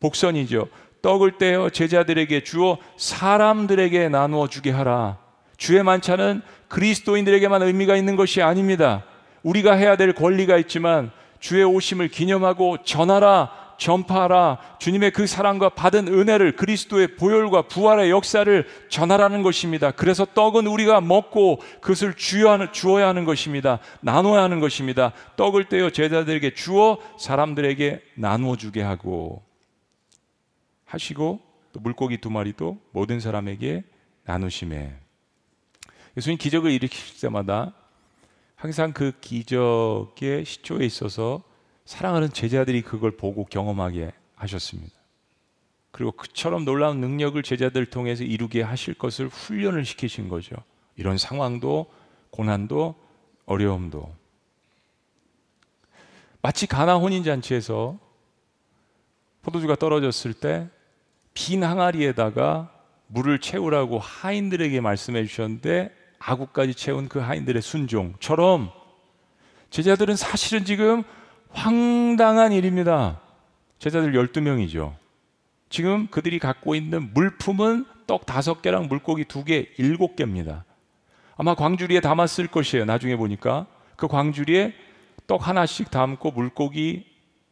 복선이죠. 0.00 0.66
떡을 1.02 1.38
떼어 1.38 1.70
제자들에게 1.70 2.42
주어 2.42 2.78
사람들에게 2.96 4.08
나누어 4.08 4.48
주게 4.48 4.72
하라. 4.72 5.18
주의 5.56 5.84
만찬은 5.84 6.42
그리스도인들에게만 6.66 7.62
의미가 7.62 7.94
있는 7.94 8.16
것이 8.16 8.42
아닙니다. 8.42 9.04
우리가 9.44 9.74
해야 9.74 9.96
될 9.96 10.12
권리가 10.12 10.56
있지만 10.58 11.12
주의 11.38 11.62
오심을 11.62 12.08
기념하고 12.08 12.78
전하라 12.82 13.63
전파하라. 13.78 14.58
주님의 14.78 15.12
그 15.12 15.26
사랑과 15.26 15.68
받은 15.68 16.08
은혜를 16.08 16.56
그리스도의 16.56 17.16
보혈과 17.16 17.62
부활의 17.62 18.10
역사를 18.10 18.66
전하라는 18.88 19.42
것입니다. 19.42 19.90
그래서 19.90 20.24
떡은 20.24 20.66
우리가 20.66 21.00
먹고 21.00 21.60
그것을 21.80 22.14
주어야 22.14 23.08
하는 23.08 23.24
것입니다. 23.24 23.78
나눠야 24.00 24.42
하는 24.42 24.60
것입니다. 24.60 25.12
떡을 25.36 25.68
떼어 25.68 25.90
제자들에게 25.90 26.54
주어 26.54 26.98
사람들에게 27.18 28.02
나누어 28.14 28.56
주게 28.56 28.82
하고 28.82 29.42
하시고 30.84 31.40
또 31.72 31.80
물고기 31.80 32.18
두 32.18 32.30
마리도 32.30 32.78
모든 32.92 33.20
사람에게 33.20 33.82
나누심에 34.24 34.94
예수님 36.16 36.38
기적을 36.38 36.70
일으키실 36.70 37.20
때마다 37.20 37.74
항상 38.54 38.92
그 38.92 39.12
기적의 39.20 40.44
시초에 40.44 40.86
있어서 40.86 41.42
사랑하는 41.84 42.30
제자들이 42.30 42.82
그걸 42.82 43.12
보고 43.12 43.44
경험하게 43.44 44.12
하셨습니다. 44.36 44.92
그리고 45.90 46.12
그처럼 46.12 46.64
놀라운 46.64 47.00
능력을 47.00 47.40
제자들 47.42 47.86
통해서 47.86 48.24
이루게 48.24 48.62
하실 48.62 48.94
것을 48.94 49.28
훈련을 49.28 49.84
시키신 49.84 50.28
거죠. 50.28 50.56
이런 50.96 51.18
상황도 51.18 51.86
고난도 52.30 52.94
어려움도 53.46 54.12
마치 56.42 56.66
가나 56.66 56.96
혼인 56.96 57.22
잔치에서 57.22 57.98
포도주가 59.42 59.76
떨어졌을 59.76 60.32
때 60.32 60.68
빈 61.34 61.64
항아리에다가 61.64 62.70
물을 63.08 63.40
채우라고 63.40 63.98
하인들에게 63.98 64.80
말씀해 64.80 65.26
주셨는데 65.26 65.94
아구까지 66.18 66.74
채운 66.74 67.08
그 67.08 67.18
하인들의 67.18 67.60
순종처럼 67.60 68.70
제자들은 69.70 70.16
사실은 70.16 70.64
지금 70.64 71.02
황당한 71.54 72.52
일입니다. 72.52 73.20
제자들 73.78 74.12
12명이죠. 74.12 74.94
지금 75.70 76.06
그들이 76.08 76.38
갖고 76.38 76.74
있는 76.74 77.12
물품은 77.14 77.86
떡 78.06 78.26
다섯 78.26 78.60
개랑 78.60 78.88
물고기 78.88 79.24
두 79.24 79.44
개, 79.44 79.68
일곱 79.78 80.16
개입니다. 80.16 80.64
아마 81.36 81.54
광주리에 81.54 82.00
담았을 82.00 82.48
것이에요. 82.48 82.84
나중에 82.84 83.16
보니까 83.16 83.66
그 83.96 84.08
광주리에 84.08 84.74
떡 85.26 85.48
하나씩 85.48 85.90
담고 85.90 86.32
물고기 86.32 87.06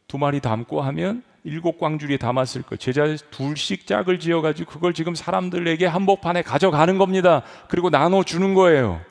두 0.07 0.17
마리 0.17 0.39
담고 0.39 0.81
하면 0.81 1.23
일곱 1.43 1.79
광주리에 1.79 2.17
담았을 2.17 2.61
거. 2.61 2.75
제자 2.75 3.03
둘씩 3.31 3.87
짝을 3.87 4.19
지어가지고 4.19 4.71
그걸 4.71 4.93
지금 4.93 5.15
사람들에게 5.15 5.85
한복판에 5.85 6.43
가져가는 6.43 6.97
겁니다. 6.97 7.43
그리고 7.67 7.89
나눠 7.89 8.23
주는 8.23 8.53
거예요. 8.53 9.01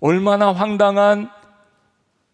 얼마나 0.00 0.52
황당한 0.52 1.30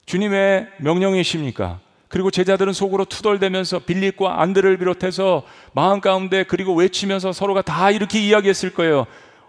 주님의 0.09 0.71
명령이십니까? 0.79 1.81
그리고 2.09 2.31
제자들은 2.31 2.73
속으로 2.73 3.05
투덜대면서 3.05 3.81
빌립과 3.81 4.41
안드를 4.41 4.79
비롯해서 4.79 5.45
마음 5.75 6.01
가운데 6.01 6.45
그리고 6.45 6.75
외치면서 6.75 7.33
서로가 7.33 7.61
다 7.61 7.91
이렇게 7.91 8.19
이야기했을 8.19 8.73
거예요. 8.73 9.07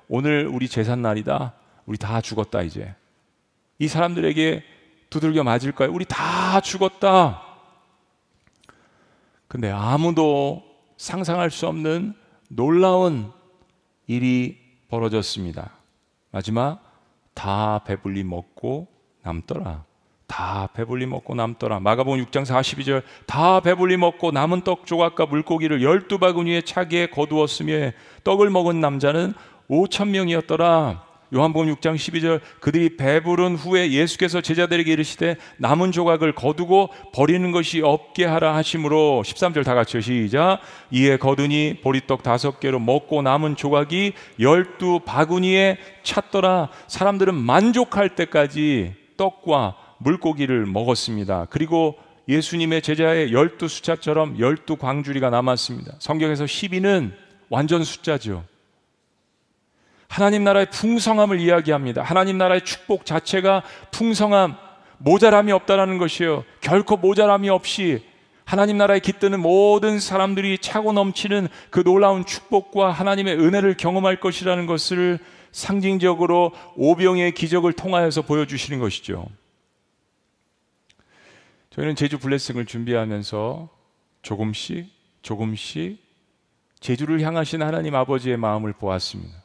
오늘 0.09 0.49
우리 0.51 0.67
제산 0.67 1.01
날이다. 1.01 1.53
우리 1.85 1.97
다 1.97 2.19
죽었다 2.19 2.61
이제. 2.63 2.93
이 3.77 3.87
사람들에게 3.87 4.63
두들겨 5.09 5.45
맞을 5.45 5.71
거예요. 5.71 5.93
우리 5.93 6.03
다 6.03 6.59
죽었다. 6.59 7.41
근데 9.47 9.71
아무도 9.71 10.61
상상할 10.97 11.51
수 11.51 11.67
없는 11.67 12.15
놀라운 12.49 13.31
일이 14.07 14.57
벌어졌습니다. 14.89 15.71
마지막 16.31 16.83
다 17.33 17.81
배불리 17.85 18.25
먹고 18.25 18.89
남더라. 19.23 19.87
다 20.29 20.69
배불리 20.73 21.07
먹고 21.07 21.35
남더라. 21.35 21.81
마가복음 21.81 22.23
6장 22.25 22.45
42절 22.45 23.01
다 23.25 23.59
배불리 23.59 23.97
먹고 23.97 24.31
남은 24.31 24.61
떡 24.61 24.85
조각과 24.85 25.25
물고기를 25.25 25.81
열두 25.81 26.19
바구니에 26.19 26.61
차게 26.61 27.07
거두었으며 27.07 27.91
떡을 28.23 28.49
먹은 28.51 28.79
남자는 28.79 29.33
5천 29.69 30.09
명이었더라. 30.09 31.09
요한복음 31.33 31.75
6장 31.75 31.95
12절 31.95 32.41
그들이 32.59 32.97
배부른 32.97 33.55
후에 33.55 33.91
예수께서 33.91 34.41
제자들에게 34.41 34.91
이르시되 34.91 35.35
남은 35.57 35.91
조각을 35.91 36.33
거두고 36.33 36.89
버리는 37.13 37.51
것이 37.51 37.81
없게 37.81 38.25
하라 38.25 38.55
하심으로 38.55 39.21
13절 39.23 39.63
다 39.63 39.75
같이요 39.75 40.01
시작 40.01 40.59
이에 40.89 41.17
거두니 41.17 41.81
보리떡 41.83 42.23
다섯 42.23 42.59
개로 42.59 42.79
먹고 42.79 43.21
남은 43.21 43.57
조각이 43.57 44.13
열두 44.39 45.01
바구니에 45.05 45.77
찼더라 46.01 46.69
사람들은 46.87 47.35
만족할 47.35 48.15
때까지 48.15 48.95
떡과 49.15 49.88
물고기를 49.99 50.65
먹었습니다 50.65 51.47
그리고 51.49 51.97
예수님의 52.27 52.81
제자의 52.81 53.31
열두 53.33 53.67
숫자처럼 53.67 54.39
열두 54.39 54.75
광주리가 54.75 55.29
남았습니다 55.29 55.93
성경에서 55.99 56.45
12는 56.45 57.13
완전 57.49 57.83
숫자죠 57.83 58.43
하나님 60.09 60.43
나라의 60.43 60.71
풍성함을 60.71 61.39
이야기합니다. 61.39 62.01
하나님 62.01 62.39
나라의 62.39 62.65
축복 62.65 63.05
자체가 63.05 63.61
풍성함, 63.91 64.55
모자람이 64.97 65.51
없다라는 65.51 65.99
것이요. 65.99 66.43
결코 66.61 66.97
모자람이 66.97 67.47
없이 67.49 68.03
하나님 68.43 68.77
나라에 68.79 68.99
깃드는 68.99 69.39
모든 69.39 69.99
사람들이 69.99 70.57
차고 70.57 70.93
넘치는 70.93 71.47
그 71.69 71.83
놀라운 71.83 72.25
축복과 72.25 72.89
하나님의 72.91 73.37
은혜를 73.39 73.77
경험할 73.77 74.19
것이라는 74.19 74.65
것을 74.65 75.19
상징적으로 75.51 76.53
오병의 76.75 77.33
기적을 77.33 77.73
통하여서 77.73 78.23
보여주시는 78.23 78.79
것이죠. 78.79 79.27
저희는 81.79 81.95
제주 81.95 82.19
블레싱을 82.19 82.65
준비하면서 82.65 83.69
조금씩 84.21 84.89
조금씩 85.21 85.97
제주를 86.81 87.21
향하신 87.21 87.61
하나님 87.61 87.95
아버지의 87.95 88.35
마음을 88.35 88.73
보았습니다. 88.73 89.41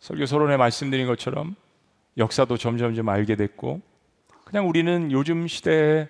설교 0.00 0.26
서론에 0.26 0.58
말씀드린 0.58 1.06
것처럼 1.06 1.56
역사도 2.18 2.58
점점점 2.58 3.08
알게 3.08 3.36
됐고 3.36 3.80
그냥 4.44 4.68
우리는 4.68 5.10
요즘 5.10 5.48
시대에 5.48 6.06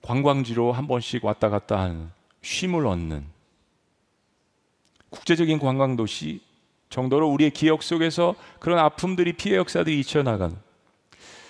관광지로 0.00 0.72
한 0.72 0.86
번씩 0.86 1.22
왔다 1.22 1.50
갔다 1.50 1.78
하는 1.78 2.10
쉼을 2.40 2.86
얻는 2.86 3.26
국제적인 5.10 5.58
관광 5.58 5.96
도시 5.96 6.40
정도로 6.88 7.28
우리의 7.28 7.50
기억 7.50 7.82
속에서 7.82 8.36
그런 8.58 8.78
아픔들이 8.78 9.34
피해 9.34 9.56
역사들이 9.56 10.00
잊혀나가는 10.00 10.56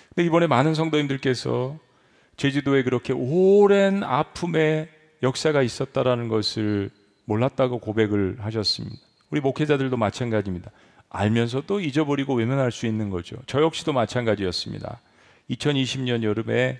근데 0.09 0.25
이번에 0.25 0.47
많은 0.47 0.75
성도님들께서 0.75 1.84
제주도에 2.37 2.83
그렇게 2.83 3.13
오랜 3.13 4.03
아픔의 4.03 4.89
역사가 5.23 5.61
있었다라는 5.61 6.27
것을 6.27 6.89
몰랐다고 7.25 7.79
고백을 7.79 8.37
하셨습니다. 8.39 8.97
우리 9.31 9.41
목회자들도 9.41 9.97
마찬가지입니다. 9.97 10.71
알면서도 11.09 11.79
잊어버리고 11.79 12.35
외면할 12.35 12.71
수 12.71 12.85
있는 12.85 13.09
거죠. 13.09 13.37
저 13.47 13.61
역시도 13.61 13.93
마찬가지였습니다. 13.93 14.99
2020년 15.49 16.23
여름에 16.23 16.79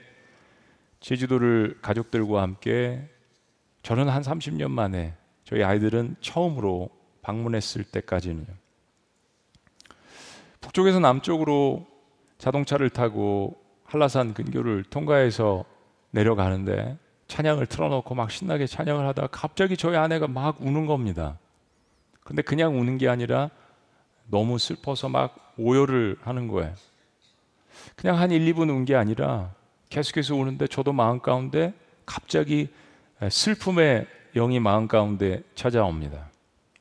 제주도를 0.99 1.77
가족들과 1.81 2.41
함께 2.41 3.07
저는 3.83 4.09
한 4.09 4.23
30년 4.23 4.71
만에 4.71 5.13
저희 5.43 5.63
아이들은 5.63 6.17
처음으로 6.19 6.89
방문했을 7.21 7.83
때까지는 7.83 8.45
북쪽에서 10.61 10.99
남쪽으로 10.99 11.85
자동차를 12.39 12.89
타고 12.89 13.55
한라산 13.85 14.33
근교를 14.33 14.83
통과해서 14.83 15.65
내려가는데 16.11 16.97
찬양을 17.27 17.65
틀어놓고 17.67 18.15
막 18.15 18.31
신나게 18.31 18.67
찬양을 18.67 19.07
하다가 19.07 19.27
갑자기 19.31 19.77
저희 19.77 19.95
아내가 19.95 20.27
막 20.27 20.57
우는 20.59 20.85
겁니다. 20.85 21.37
근데 22.23 22.41
그냥 22.41 22.79
우는 22.79 22.97
게 22.97 23.07
아니라 23.07 23.49
너무 24.27 24.57
슬퍼서 24.57 25.09
막 25.09 25.53
오열을 25.57 26.17
하는 26.21 26.47
거예요. 26.47 26.73
그냥 27.95 28.19
한 28.19 28.31
1, 28.31 28.53
2분 28.53 28.69
운 28.69 28.85
게 28.85 28.95
아니라 28.95 29.51
계속해서 29.89 30.35
우는데 30.35 30.67
저도 30.67 30.93
마음 30.93 31.19
가운데 31.19 31.73
갑자기 32.05 32.69
슬픔의 33.29 34.07
영이 34.35 34.59
마음 34.59 34.87
가운데 34.87 35.43
찾아옵니다. 35.55 36.29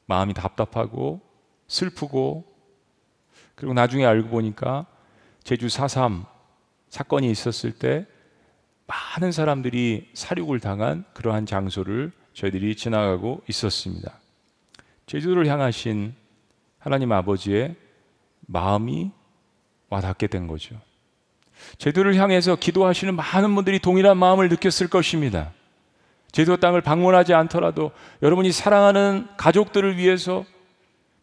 마음이 0.06 0.34
답답하고 0.34 1.20
슬프고 1.68 2.44
그리고 3.54 3.74
나중에 3.74 4.04
알고 4.04 4.28
보니까 4.28 4.86
제주 5.44 5.66
4.3 5.66 6.24
사건이 6.94 7.28
있었을 7.28 7.72
때 7.72 8.06
많은 8.86 9.32
사람들이 9.32 10.10
사륙을 10.14 10.60
당한 10.60 11.04
그러한 11.12 11.44
장소를 11.44 12.12
저희들이 12.34 12.76
지나가고 12.76 13.42
있었습니다. 13.48 14.12
제주도를 15.06 15.48
향하신 15.48 16.14
하나님 16.78 17.10
아버지의 17.10 17.74
마음이 18.46 19.10
와닿게 19.88 20.28
된 20.28 20.46
거죠. 20.46 20.76
제도를 21.78 22.14
향해서 22.14 22.54
기도하시는 22.54 23.16
많은 23.16 23.56
분들이 23.56 23.80
동일한 23.80 24.16
마음을 24.16 24.48
느꼈을 24.48 24.88
것입니다. 24.88 25.52
제도 26.30 26.56
땅을 26.58 26.80
방문하지 26.80 27.34
않더라도 27.34 27.90
여러분이 28.22 28.52
사랑하는 28.52 29.26
가족들을 29.36 29.96
위해서 29.96 30.44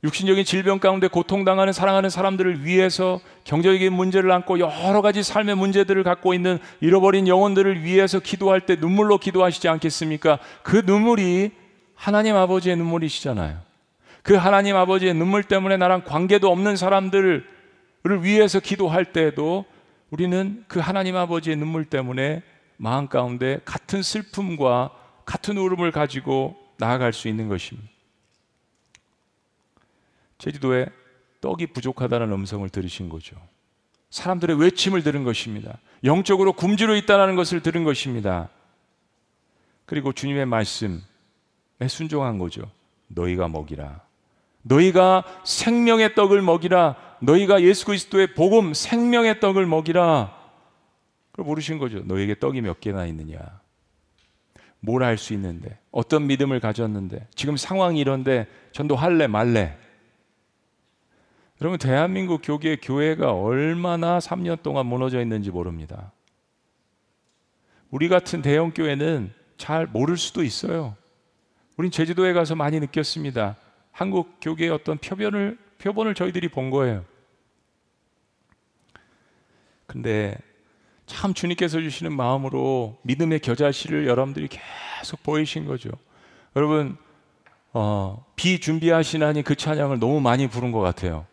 육신적인 0.04 0.46
질병 0.46 0.80
가운데 0.80 1.08
고통당하는 1.08 1.74
사랑하는 1.74 2.10
사람들을 2.10 2.66
위해서 2.66 3.20
경제적인 3.44 3.94
문제를 3.94 4.32
안고 4.32 4.60
여러 4.60 5.02
가지 5.04 5.22
삶의 5.22 5.56
문제들을 5.56 6.02
갖고 6.04 6.34
있는 6.34 6.58
잃어버린 6.80 7.28
영혼들을 7.28 7.84
위해서 7.84 8.20
기도할 8.20 8.62
때 8.62 8.76
눈물로 8.76 9.20
기도하시지 9.20 9.68
않겠습니까? 9.68 10.40
그 10.64 10.82
눈물이 10.86 11.52
하나님 11.94 12.36
아버지의 12.36 12.78
눈물이시잖아요. 12.78 13.60
그 14.24 14.34
하나님 14.34 14.76
아버지의 14.76 15.14
눈물 15.14 15.44
때문에 15.44 15.78
나랑 15.78 16.04
관계도 16.04 16.52
없는 16.52 16.78
사람들을 16.78 17.46
위해서 18.22 18.60
기도할 18.60 19.06
때에도 19.14 19.66
우리는 20.10 20.64
그 20.68 20.80
하나님 20.80 21.16
아버지의 21.16 21.58
눈물 21.58 21.86
때문에 21.86 22.42
마음 22.78 23.08
가운데 23.08 23.60
같은 23.66 24.02
슬픔과 24.02 24.90
같은 25.26 25.58
울음을 25.60 25.92
가지고 25.92 26.56
나아갈 26.78 27.14
수 27.14 27.28
있는 27.28 27.48
것입니다. 27.48 27.91
제주도에 30.42 30.88
떡이 31.40 31.68
부족하다는 31.68 32.32
음성을 32.32 32.68
들으신 32.70 33.10
거죠. 33.10 33.36
사람들의 34.10 34.60
외침을 34.60 35.04
들은 35.04 35.24
것입니다. 35.24 35.78
영적으로 36.04 36.54
굶주려 36.54 36.96
있다는 36.96 37.36
것을 37.36 37.62
들은 37.62 37.84
것입니다. 37.84 38.50
그리고 39.86 40.12
주님의 40.12 40.48
말씀에 40.48 41.02
순종한 41.88 42.40
거죠. 42.40 42.64
너희가 43.08 43.48
먹이라. 43.48 44.02
너희가 44.64 45.24
생명의 45.46 46.16
떡을 46.16 46.42
먹이라. 46.42 46.96
너희가 47.22 47.62
예수 47.62 47.86
그리스도의 47.86 48.34
복음 48.34 48.74
생명의 48.74 49.40
떡을 49.40 49.68
먹이라. 49.68 50.36
그걸 51.32 51.46
모르신 51.46 51.78
거죠. 51.78 52.00
너에게 52.00 52.38
떡이 52.40 52.62
몇 52.62 52.80
개나 52.80 53.06
있느냐. 53.06 53.40
뭘 54.80 55.04
할 55.04 55.18
수 55.20 55.34
있는데, 55.34 55.78
어떤 55.92 56.26
믿음을 56.26 56.60
가졌는데, 56.60 57.28
지금 57.36 57.56
상황이 57.56 58.00
이런데 58.00 58.48
전도할래 58.72 59.28
말래. 59.28 59.78
여러분 61.62 61.78
대한민국 61.78 62.42
교계 62.44 62.76
교회가 62.76 63.34
얼마나 63.34 64.18
3년 64.18 64.64
동안 64.64 64.88
무너져 64.88 65.22
있는지 65.22 65.52
모릅니다. 65.52 66.12
우리 67.92 68.10
같은 68.10 68.42
대형 68.42 68.72
교회는 68.72 69.32
잘 69.58 69.86
모를 69.86 70.18
수도 70.18 70.42
있어요. 70.44 70.96
우린 71.78 71.92
제주도에 71.92 72.34
가서 72.34 72.56
많이 72.56 72.80
느꼈습니다. 72.80 73.56
한국 73.92 74.38
교계의 74.42 74.72
어떤 74.72 74.98
표변을 74.98 75.60
표본을 75.78 76.16
저희들이 76.16 76.48
본 76.48 76.72
거예요. 76.72 77.06
근데 79.86 80.36
참 81.06 81.36
주님께서 81.36 81.80
주시는 81.80 82.16
마음으로 82.16 82.98
믿음의 83.04 83.40
겨자씨를 83.42 84.08
여러분들이 84.08 84.48
계속 84.48 85.22
보이신 85.22 85.68
거죠. 85.68 85.92
여러분 86.56 86.98
어, 87.72 88.26
비 88.36 88.60
준비하시나니 88.60 89.44
그 89.44 89.56
찬양을 89.56 90.00
너무 90.00 90.22
많이 90.22 90.48
부른 90.48 90.72
것 90.72 90.80
같아요. 90.80 91.28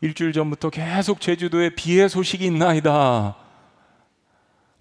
일주일 0.00 0.32
전부터 0.32 0.70
계속 0.70 1.20
제주도에 1.20 1.70
비의 1.70 2.08
소식이 2.08 2.44
있나이다. 2.46 3.36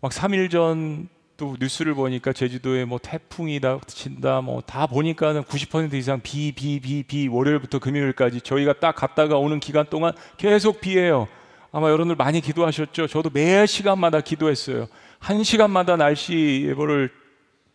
막 0.01 0.11
3일 0.11 0.49
전 0.49 1.19
또 1.39 1.55
뉴스를 1.57 1.93
보니까 1.93 2.33
제주도에 2.33 2.83
뭐 2.83 2.99
태풍이다 3.01 3.79
친다 3.87 4.41
뭐 4.41 4.59
다 4.61 4.85
보니까는 4.87 5.43
90% 5.43 5.93
이상 5.93 6.19
비 6.21 6.51
비 6.51 6.81
비 6.81 7.01
비 7.03 7.29
월요일부터 7.29 7.79
금요일까지 7.79 8.41
저희가 8.41 8.73
딱 8.81 8.93
갔다가 8.93 9.37
오는 9.37 9.61
기간 9.61 9.85
동안 9.89 10.11
계속 10.35 10.81
비예요. 10.81 11.29
아마 11.71 11.87
여러분들 11.87 12.17
많이 12.17 12.41
기도하셨죠. 12.41 13.07
저도 13.07 13.29
매 13.31 13.65
시간마다 13.65 14.19
기도했어요. 14.19 14.87
한 15.19 15.43
시간마다 15.43 15.95
날씨 15.95 16.65
예보를 16.67 17.09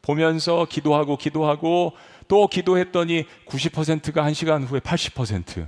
보면서 0.03 0.67
기도하고 0.69 1.17
기도하고 1.17 1.95
또 2.29 2.47
기도했더니 2.49 3.25
90%가 3.47 4.23
한 4.23 4.35
시간 4.35 4.65
후에 4.65 4.81
80%. 4.81 5.67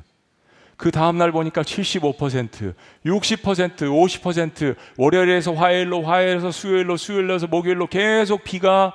그 0.77 0.91
다음날 0.91 1.33
보니까 1.33 1.63
75%, 1.63 2.75
60%, 3.05 3.77
50%, 3.77 4.77
월요일에서 4.99 5.55
화요일로, 5.55 6.03
화요일에서 6.03 6.51
수요일로, 6.51 6.97
수요일에서 6.99 7.47
목요일로 7.47 7.87
계속 7.87 8.45
비가 8.45 8.93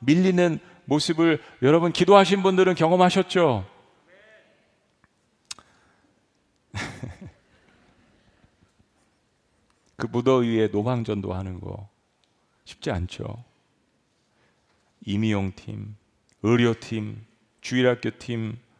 밀리는 0.00 0.58
모습을 0.84 1.40
여러분 1.62 1.92
기도하신 1.92 2.42
분들은 2.42 2.74
경험하셨죠? 2.74 3.66
그 9.96 10.06
무더위에 10.10 10.68
노방전도 10.68 11.32
하는 11.32 11.60
거 11.60 11.88
쉽지 12.64 12.90
않죠. 12.90 13.44
이미용 15.06 15.52
팀, 15.56 15.96
의료팀, 16.42 17.24
주일학교 17.60 18.10
팀, 18.18 18.50
어, 18.50 18.71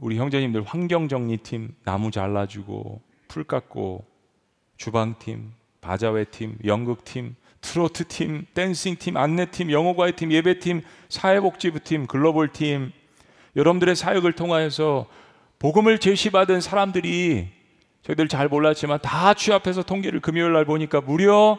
우리 0.00 0.18
형제님들 0.18 0.64
환경 0.64 1.08
정리팀 1.08 1.76
나무 1.84 2.10
잘라주고 2.10 3.00
풀 3.28 3.44
깎고 3.44 4.04
주방팀, 4.76 5.52
바자회팀, 5.80 6.58
연극팀, 6.64 7.36
트로트팀, 7.60 8.46
댄싱팀, 8.54 9.16
안내팀, 9.16 9.70
영어과외팀, 9.70 10.32
예배팀, 10.32 10.82
사회복지부팀, 11.08 12.06
글로벌팀 12.06 12.90
여러분들의 13.56 13.96
사역을 13.96 14.32
통하여서 14.32 15.06
복음을 15.58 15.98
제시받은 15.98 16.60
사람들이 16.60 17.48
저희들 18.02 18.28
잘 18.28 18.48
몰랐지만 18.48 18.98
다 19.00 19.32
취합해서 19.34 19.84
통계를 19.84 20.20
금요일 20.20 20.52
날 20.52 20.64
보니까 20.64 21.00
무려 21.00 21.58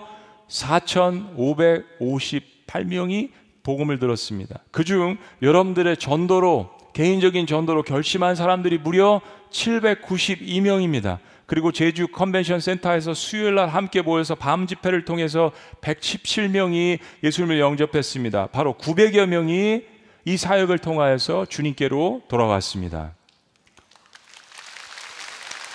4,558명이 0.50 3.32
복음을 3.64 3.98
들었습니다. 3.98 4.60
그중 4.72 5.18
여러분들의 5.42 5.96
전도로 5.98 6.83
개인적인 6.94 7.48
전도로 7.48 7.84
결심한 7.84 8.36
사람들이 8.36 8.78
무려 8.78 9.22
792명입니다. 9.52 11.20
그리고 11.46 11.72
제주 11.72 12.08
컨벤션 12.08 12.60
센터에서 12.60 13.14
수요일 13.14 13.56
날 13.56 13.68
함께 13.68 14.02
모여서 14.02 14.34
밤 14.36 14.66
집회를 14.66 15.06
통해서 15.06 15.52
117명이 15.82 17.00
예수님을 17.24 17.60
영접했습니다. 17.60 18.48
바로 18.48 18.76
900여 18.76 19.26
명이 19.26 19.84
이 20.26 20.38
사역을 20.38 20.80
통하여서 20.80 21.48
주님께로 21.48 22.24
돌아왔습니다. 22.30 23.14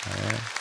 네. 0.05 0.59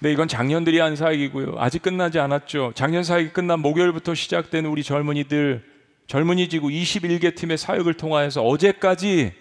네, 0.00 0.10
이건 0.10 0.26
작년들이 0.26 0.80
한 0.80 0.96
사역이고요. 0.96 1.54
아직 1.58 1.80
끝나지 1.80 2.18
않았죠. 2.18 2.72
작년 2.74 3.04
사역이 3.04 3.30
끝난 3.32 3.60
목요일부터 3.60 4.16
시작된 4.16 4.66
우리 4.66 4.82
젊은이들 4.82 5.71
젊은이 6.12 6.50
지구 6.50 6.68
21개 6.68 7.34
팀의 7.34 7.56
사역을 7.56 7.94
통하여서 7.94 8.42
어제까지 8.42 9.32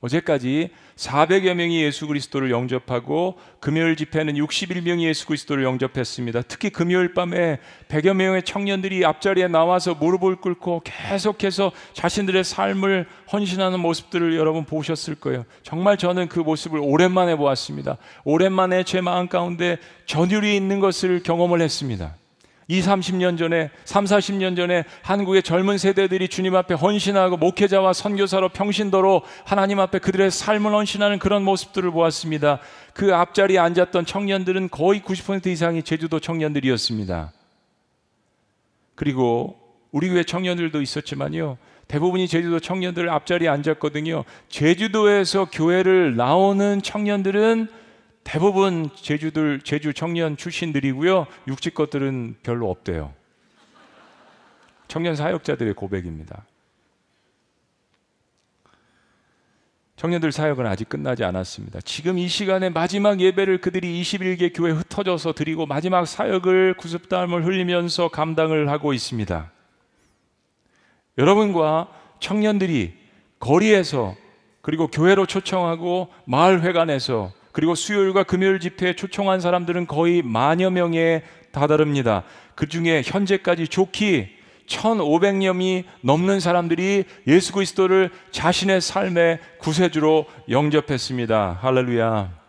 어제까지 0.00 0.70
400여 0.96 1.52
명이 1.52 1.82
예수 1.82 2.06
그리스도를 2.06 2.50
영접하고 2.50 3.36
금요일 3.60 3.96
집회는 3.96 4.32
61명이 4.32 5.02
예수 5.02 5.26
그리스도를 5.26 5.64
영접했습니다. 5.64 6.40
특히 6.48 6.70
금요일 6.70 7.12
밤에 7.12 7.58
100여 7.88 8.14
명의 8.14 8.42
청년들이 8.42 9.04
앞자리에 9.04 9.48
나와서 9.48 9.92
무릎을 9.92 10.36
꿇고 10.36 10.84
계속해서 10.84 11.72
자신들의 11.92 12.44
삶을 12.44 13.06
헌신하는 13.30 13.78
모습들을 13.80 14.36
여러분 14.36 14.64
보셨을 14.64 15.16
거예요. 15.16 15.44
정말 15.62 15.98
저는 15.98 16.28
그 16.28 16.40
모습을 16.40 16.80
오랜만에 16.82 17.36
보았습니다. 17.36 17.98
오랜만에 18.24 18.84
제 18.84 19.02
마음 19.02 19.28
가운데 19.28 19.76
전율이 20.06 20.56
있는 20.56 20.80
것을 20.80 21.22
경험을 21.22 21.60
했습니다. 21.60 22.16
2, 22.68 22.80
30년 22.80 23.38
전에, 23.38 23.70
3, 23.84 24.04
40년 24.06 24.56
전에 24.56 24.84
한국의 25.02 25.44
젊은 25.44 25.78
세대들이 25.78 26.28
주님 26.28 26.56
앞에 26.56 26.74
헌신하고 26.74 27.36
목회자와 27.36 27.92
선교사로 27.92 28.48
평신도로 28.48 29.22
하나님 29.44 29.78
앞에 29.78 30.00
그들의 30.00 30.32
삶을 30.32 30.72
헌신하는 30.72 31.20
그런 31.20 31.44
모습들을 31.44 31.90
보았습니다. 31.92 32.58
그 32.92 33.14
앞자리에 33.14 33.58
앉았던 33.58 34.06
청년들은 34.06 34.70
거의 34.70 35.00
90% 35.00 35.46
이상이 35.46 35.84
제주도 35.84 36.18
청년들이었습니다. 36.18 37.32
그리고 38.96 39.56
우리 39.92 40.08
교회 40.08 40.24
청년들도 40.24 40.82
있었지만요. 40.82 41.58
대부분이 41.86 42.26
제주도 42.26 42.58
청년들 42.58 43.08
앞자리에 43.08 43.48
앉았거든요. 43.48 44.24
제주도에서 44.48 45.44
교회를 45.52 46.16
나오는 46.16 46.82
청년들은 46.82 47.68
대부분 48.26 48.90
제주들 48.96 49.60
제주 49.60 49.94
청년 49.94 50.36
출신들이고요. 50.36 51.28
육지 51.46 51.70
것들은 51.70 52.38
별로 52.42 52.68
없대요. 52.68 53.14
청년 54.88 55.14
사역자들의 55.14 55.74
고백입니다. 55.74 56.44
청년들 59.94 60.32
사역은 60.32 60.66
아직 60.66 60.88
끝나지 60.88 61.22
않았습니다. 61.22 61.80
지금 61.82 62.18
이 62.18 62.26
시간에 62.26 62.68
마지막 62.68 63.20
예배를 63.20 63.60
그들이 63.60 64.02
21개 64.02 64.52
교회 64.52 64.72
흩어져서 64.72 65.32
드리고 65.32 65.66
마지막 65.66 66.04
사역을 66.04 66.74
구습담을 66.78 67.46
흘리면서 67.46 68.08
감당을 68.08 68.68
하고 68.70 68.92
있습니다. 68.92 69.52
여러분과 71.16 71.92
청년들이 72.18 72.92
거리에서 73.38 74.16
그리고 74.62 74.88
교회로 74.88 75.26
초청하고 75.26 76.12
마을 76.24 76.62
회관에서 76.62 77.32
그리고 77.56 77.74
수요일과 77.74 78.24
금요일 78.24 78.60
집회에 78.60 78.92
초청한 78.92 79.40
사람들은 79.40 79.86
거의 79.86 80.20
만여 80.20 80.68
명에 80.68 81.22
다다릅니다. 81.52 82.22
그 82.54 82.68
중에 82.68 83.00
현재까지 83.02 83.68
좋기 83.68 84.28
1500년이 84.66 85.84
넘는 86.02 86.38
사람들이 86.40 87.04
예수 87.26 87.54
그리스도를 87.54 88.10
자신의 88.30 88.82
삶의 88.82 89.38
구세주로 89.56 90.26
영접했습니다. 90.50 91.60
할렐루야. 91.62 92.45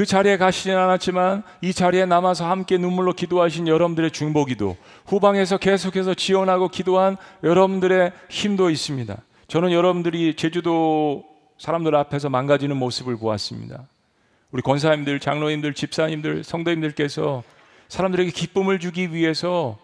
그 0.00 0.06
자리에 0.06 0.38
가시진 0.38 0.72
않았지만 0.76 1.42
이 1.60 1.74
자리에 1.74 2.06
남아서 2.06 2.48
함께 2.48 2.78
눈물로 2.78 3.12
기도하신 3.12 3.68
여러분들의 3.68 4.12
중보기도 4.12 4.78
후방에서 5.04 5.58
계속해서 5.58 6.14
지원하고 6.14 6.68
기도한 6.68 7.18
여러분들의 7.44 8.10
힘도 8.30 8.70
있습니다. 8.70 9.14
저는 9.46 9.72
여러분들이 9.72 10.36
제주도 10.36 11.26
사람들 11.58 11.94
앞에서 11.94 12.30
망가지는 12.30 12.78
모습을 12.78 13.18
보았습니다. 13.18 13.88
우리 14.52 14.62
권사님들, 14.62 15.20
장로님들, 15.20 15.74
집사님들, 15.74 16.44
성도님들께서 16.44 17.42
사람들에게 17.88 18.30
기쁨을 18.30 18.80
주기 18.80 19.12
위해서 19.12 19.76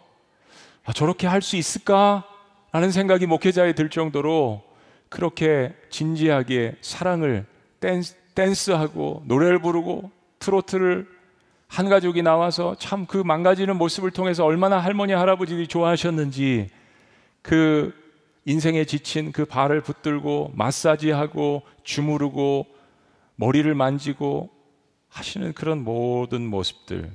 아, 0.86 0.94
저렇게 0.94 1.26
할 1.26 1.42
수 1.42 1.56
있을까? 1.56 2.24
라는 2.72 2.90
생각이 2.90 3.26
목회자에 3.26 3.74
들 3.74 3.90
정도로 3.90 4.62
그렇게 5.10 5.74
진지하게 5.90 6.76
사랑을 6.80 7.44
댄스, 7.80 8.16
댄스하고 8.36 9.24
노래를 9.26 9.60
부르고 9.60 10.12
트로트를 10.38 11.08
한 11.66 11.88
가족이 11.88 12.22
나와서 12.22 12.76
참 12.78 13.06
그 13.06 13.18
망가지는 13.18 13.76
모습을 13.76 14.12
통해서 14.12 14.44
얼마나 14.44 14.78
할머니 14.78 15.12
할아버지들이 15.12 15.66
좋아하셨는지 15.66 16.70
그 17.42 17.92
인생에 18.44 18.84
지친 18.84 19.32
그 19.32 19.44
발을 19.44 19.80
붙들고 19.80 20.52
마사지하고 20.54 21.62
주무르고 21.82 22.66
머리를 23.34 23.74
만지고 23.74 24.50
하시는 25.08 25.52
그런 25.52 25.82
모든 25.82 26.46
모습들. 26.46 27.10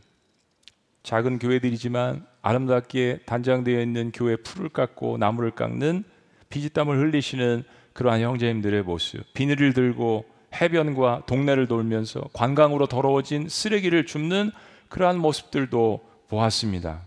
작은 1.03 1.39
교회들이지만 1.39 2.25
아름답게 2.41 3.21
단장되어 3.25 3.81
있는 3.81 4.11
교회 4.11 4.35
풀을 4.35 4.69
깎고 4.69 5.17
나무를 5.17 5.51
깎는 5.51 6.03
피지땀을 6.49 6.97
흘리시는 6.99 7.63
그러한 7.93 8.21
형제님들의 8.21 8.83
모습. 8.83 9.21
비닐을 9.33 9.73
들고 9.73 10.25
해변과 10.53 11.23
동네를 11.27 11.67
돌면서 11.67 12.21
관광으로 12.33 12.87
더러워진 12.87 13.47
쓰레기를 13.49 14.05
줍는 14.05 14.51
그러한 14.89 15.17
모습들도 15.19 16.05
보았습니다. 16.27 17.01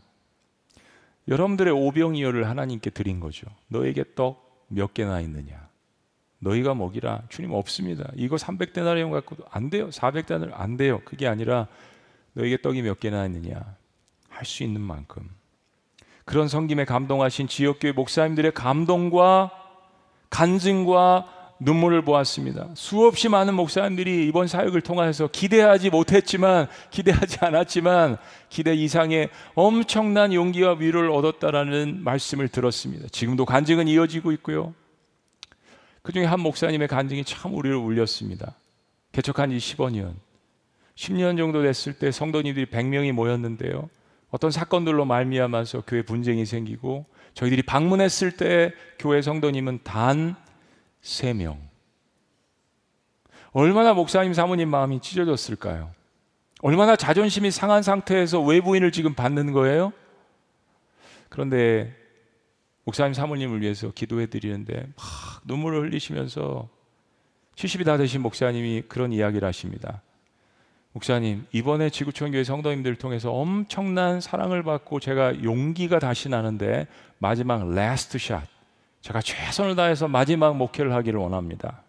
여러분들의 1.28 1.72
오병이어를 1.72 2.48
하나님께 2.48 2.90
드린 2.90 3.20
거죠. 3.20 3.46
너에게 3.68 4.04
떡 4.14 4.44
몇 4.68 4.94
개나 4.94 5.20
있느냐? 5.20 5.68
너희가 6.40 6.74
먹이라. 6.74 7.22
주님 7.28 7.52
없습니다. 7.52 8.10
이거 8.16 8.36
300데나리온 8.36 9.10
갖고도 9.10 9.44
안 9.50 9.70
돼요. 9.70 9.88
400데나리온 9.90 10.50
안 10.54 10.76
돼요. 10.76 11.00
그게 11.04 11.26
아니라 11.26 11.68
너에게 12.34 12.60
떡이 12.60 12.82
몇 12.82 13.00
개나 13.00 13.24
있느냐? 13.26 13.60
할 14.28 14.44
수 14.44 14.64
있는 14.64 14.80
만큼. 14.80 15.30
그런 16.24 16.48
성김에 16.48 16.84
감동하신 16.86 17.46
지역교회 17.48 17.92
목사님들의 17.92 18.52
감동과 18.52 19.52
간증과 20.30 21.32
눈물을 21.60 22.02
보았습니다. 22.02 22.68
수없이 22.74 23.28
많은 23.28 23.54
목사님들이 23.54 24.26
이번 24.26 24.46
사역을 24.48 24.80
통해서 24.80 25.28
기대하지 25.28 25.90
못했지만 25.90 26.66
기대하지 26.90 27.38
않았지만 27.40 28.16
기대 28.48 28.74
이상의 28.74 29.30
엄청난 29.54 30.32
용기와 30.32 30.74
위로를 30.74 31.10
얻었다라는 31.10 32.02
말씀을 32.02 32.48
들었습니다. 32.48 33.06
지금도 33.10 33.44
간증은 33.44 33.88
이어지고 33.88 34.32
있고요. 34.32 34.74
그 36.02 36.12
중에 36.12 36.24
한 36.24 36.40
목사님의 36.40 36.88
간증이 36.88 37.24
참 37.24 37.54
우리를 37.54 37.76
울렸습니다. 37.76 38.56
개척한 39.12 39.50
지 39.50 39.56
15년. 39.56 40.14
10년 40.96 41.36
정도 41.36 41.62
됐을 41.62 41.94
때 41.94 42.10
성도님들이 42.10 42.66
100명이 42.66 43.12
모였는데요. 43.12 43.88
어떤 44.30 44.50
사건들로 44.50 45.04
말미암아서 45.04 45.84
교회 45.86 46.02
분쟁이 46.02 46.44
생기고 46.44 47.06
저희들이 47.34 47.62
방문했을 47.62 48.32
때 48.32 48.72
교회 48.98 49.22
성도님은 49.22 49.80
단 49.84 50.36
3명. 51.04 51.58
얼마나 53.52 53.94
목사님 53.94 54.34
사모님 54.34 54.68
마음이 54.68 55.00
찢어졌을까요? 55.00 55.92
얼마나 56.62 56.96
자존심이 56.96 57.50
상한 57.50 57.82
상태에서 57.82 58.40
외부인을 58.40 58.90
지금 58.90 59.14
받는 59.14 59.52
거예요? 59.52 59.92
그런데 61.28 61.94
목사님 62.84 63.12
사모님을 63.12 63.60
위해서 63.60 63.90
기도해 63.92 64.26
드리는데 64.26 64.86
막 64.96 65.40
눈물을 65.44 65.82
흘리시면서 65.82 66.68
70이 67.54 67.84
다 67.84 67.96
되신 67.96 68.22
목사님이 68.22 68.84
그런 68.88 69.12
이야기를 69.12 69.46
하십니다. 69.46 70.02
목사님, 70.92 71.46
이번에 71.52 71.90
지구촌 71.90 72.32
교회 72.32 72.44
성도님들 72.44 72.96
통해서 72.96 73.32
엄청난 73.32 74.20
사랑을 74.20 74.62
받고 74.62 75.00
제가 75.00 75.42
용기가 75.42 75.98
다시 75.98 76.28
나는데 76.28 76.86
마지막 77.18 77.68
last 77.68 78.18
shot 78.18 78.53
제가 79.04 79.20
최선을 79.20 79.76
다해서 79.76 80.08
마지막 80.08 80.56
목회를 80.56 80.94
하기를 80.94 81.20
원합니다. 81.20 81.82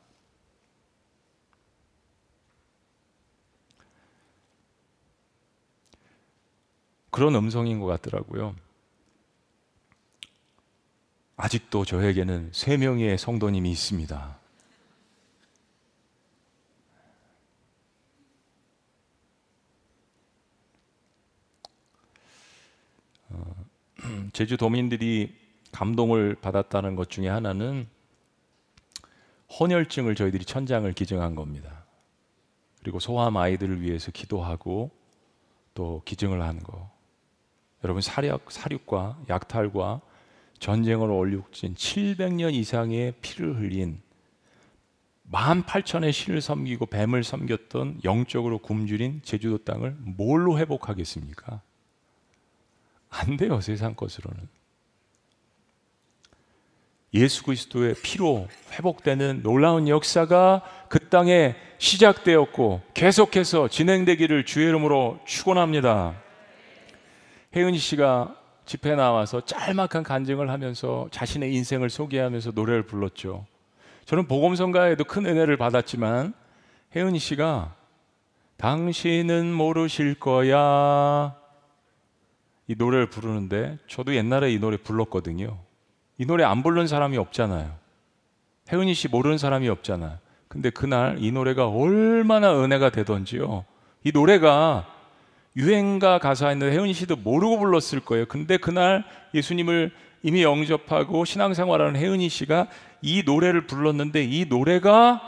그런 7.12 7.34
음성인 7.36 7.80
것 7.80 7.86
같더라고요. 7.86 8.54
아직도 11.38 11.86
저에게는 11.86 12.50
세 12.52 12.76
명의 12.76 13.18
성도님이 13.18 13.72
있습니다. 13.72 14.38
어, 23.30 23.66
제주 24.34 24.58
도민들이 24.58 25.45
감동을 25.76 26.36
받았다는 26.36 26.96
것 26.96 27.10
중에 27.10 27.28
하나는 27.28 27.86
헌혈증을 29.60 30.16
저희들이 30.16 30.46
천장을 30.46 30.92
기증한 30.94 31.36
겁니다. 31.36 31.84
그리고 32.82 33.00
소아암 33.00 33.36
아이들을 33.36 33.82
위해서 33.82 34.10
기도하고 34.12 34.90
또 35.74 36.02
기증을 36.06 36.42
한 36.42 36.64
거. 36.64 36.90
여러분 37.84 38.02
사륙, 38.02 38.50
사륙과 38.50 39.20
약탈과 39.28 40.00
전쟁으로 40.60 41.18
얼룩진 41.18 41.76
700년 41.76 42.54
이상의 42.54 43.14
피를 43.22 43.58
흘린 43.58 44.02
18,000의 45.30 46.14
신을 46.14 46.40
섬기고 46.40 46.86
뱀을 46.86 47.26
섬겼던 47.26 48.02
영적으로 48.06 48.60
굶주린 48.60 49.22
제주도 49.24 49.58
땅을 49.58 49.98
뭘로 50.00 50.58
회복하겠습니까? 50.58 51.62
안 53.10 53.36
돼요, 53.36 53.60
세상 53.60 53.94
것으로는. 53.94 54.48
예수 57.16 57.44
그리스도의 57.44 57.96
피로 58.04 58.48
회복되는 58.74 59.42
놀라운 59.42 59.88
역사가 59.88 60.62
그 60.90 61.08
땅에 61.10 61.56
시작되었고 61.78 62.82
계속해서 62.94 63.70
진행되기를 63.70 64.46
주의 64.46 64.68
이름으로 64.68 65.20
축원합니다. 65.26 66.14
혜은이 67.56 67.78
씨가 67.78 68.36
집회 68.66 68.96
나와서 68.96 69.42
짤막한 69.42 70.04
간증을 70.04 70.50
하면서 70.50 71.08
자신의 71.12 71.54
인생을 71.54 71.90
소개하면서 71.90 72.52
노래를 72.54 72.84
불렀죠. 72.84 73.46
저는 74.04 74.28
복음성가에도 74.28 75.06
큰 75.06 75.26
은혜를 75.26 75.56
받았지만 75.56 76.34
혜은이 76.96 77.20
씨가 77.20 77.76
당신은 78.58 79.54
모르실 79.54 80.16
거야 80.16 81.36
이 82.68 82.76
노래를 82.78 83.10
부르는데 83.10 83.78
저도 83.88 84.16
옛날에 84.16 84.52
이 84.52 84.60
노래 84.60 84.76
불렀거든요. 84.78 85.65
이 86.18 86.26
노래 86.26 86.44
안 86.44 86.64
부르는 86.64 86.88
사람이 86.88 87.18
없잖아요. 87.18 87.72
혜은이 88.72 88.94
씨 88.94 89.08
모르는 89.08 89.38
사람이 89.38 89.68
없잖아요. 89.70 90.18
근데 90.48 90.70
그날 90.70 91.18
이 91.20 91.32
노래가 91.32 91.68
얼마나 91.68 92.58
은혜가 92.64 92.90
되던지요. 92.90 93.66
이 94.04 94.12
노래가 94.14 94.88
유행가 95.58 96.20
가사인데 96.20 96.72
혜은이 96.72 96.94
씨도 96.94 97.18
모르고 97.18 97.60
불렀을 97.60 98.00
거예요. 98.00 98.26
근데 98.26 98.58
그날 98.58 99.04
예수님을 99.34 99.92
이미 100.24 100.44
영접하고 100.44 101.26
신앙생활하는 101.26 102.00
혜은이 102.00 102.30
씨가 102.30 102.68
이 103.02 103.24
노래를 103.26 103.68
불렀는데 103.68 104.24
이 104.24 104.46
노래가 104.46 105.22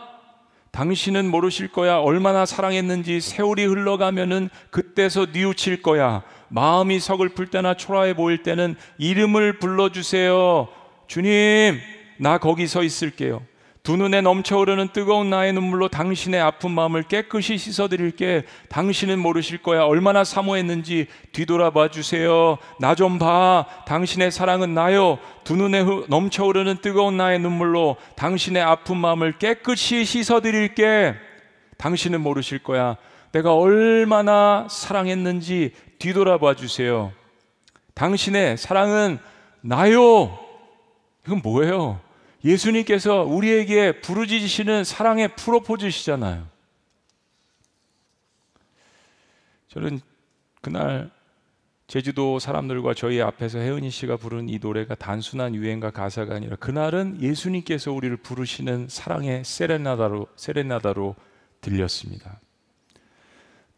당신은 0.72 1.30
모르실 1.30 1.72
거야. 1.72 1.98
얼마나 1.98 2.46
사랑했는지 2.46 3.20
세월이 3.20 3.66
흘러가면은 3.66 4.50
그때서 4.70 5.28
뉘우칠 5.32 5.82
거야. 5.82 6.24
마음이 6.50 7.00
서글플 7.00 7.48
때나 7.48 7.76
초라해 7.76 8.14
보일 8.16 8.44
때는 8.44 8.76
이름을 8.98 9.60
불러주세요. 9.60 10.68
주님, 11.08 11.80
나 12.18 12.38
거기 12.38 12.68
서 12.68 12.84
있을게요. 12.84 13.42
두 13.84 13.96
눈에 13.96 14.20
넘쳐흐르는 14.20 14.90
뜨거운 14.92 15.30
나의 15.30 15.54
눈물로 15.54 15.88
당신의 15.88 16.42
아픈 16.42 16.72
마음을 16.72 17.04
깨끗이 17.04 17.58
씻어드릴게. 17.58 18.44
당신은 18.68 19.18
모르실 19.18 19.60
거야. 19.60 19.84
얼마나 19.84 20.26
사모했는지 20.26 21.08
뒤돌아봐 21.32 21.88
주세요. 21.88 22.58
나 22.82 22.96
좀 22.96 23.18
봐. 23.18 23.66
당신의 23.88 24.32
사랑은 24.32 24.74
나요. 24.74 25.20
두 25.46 25.56
눈에 25.56 25.86
넘쳐흐르는 26.10 26.80
뜨거운 26.82 27.16
나의 27.16 27.40
눈물로 27.40 27.96
당신의 28.18 28.62
아픈 28.62 28.98
마음을 28.98 29.38
깨끗이 29.38 30.04
씻어드릴게. 30.04 31.14
당신은 31.78 32.20
모르실 32.20 32.60
거야. 32.60 32.98
내가 33.32 33.54
얼마나 33.56 34.68
사랑했는지 34.70 35.72
뒤돌아봐 36.00 36.56
주세요. 36.56 37.14
당신의 37.94 38.58
사랑은 38.58 39.20
나요. 39.62 40.38
이건 41.28 41.42
뭐예요? 41.44 42.00
예수님께서 42.46 43.24
우리에게 43.24 44.00
부르짖으시는 44.00 44.86
사랑의 44.86 45.36
프로포즈시잖아요. 45.36 46.48
저는 49.68 50.00
그날 50.62 51.12
제주도 51.88 52.40
사람들과 52.40 52.94
저희 52.94 53.22
앞에서 53.22 53.60
혜은이 53.60 53.90
씨가 53.90 54.16
부른 54.16 54.48
이 54.48 54.60
노래가 54.60 54.96
단순한 54.96 55.54
유행과 55.54 55.92
가사가 55.92 56.36
아니라 56.36 56.56
그날은 56.56 57.22
예수님께서 57.22 57.92
우리를 57.92 58.16
부르시는 58.18 58.88
사랑의 58.88 59.44
세레나다로 59.44 60.28
세레나다로 60.38 61.16
들렸습니다. 61.60 62.40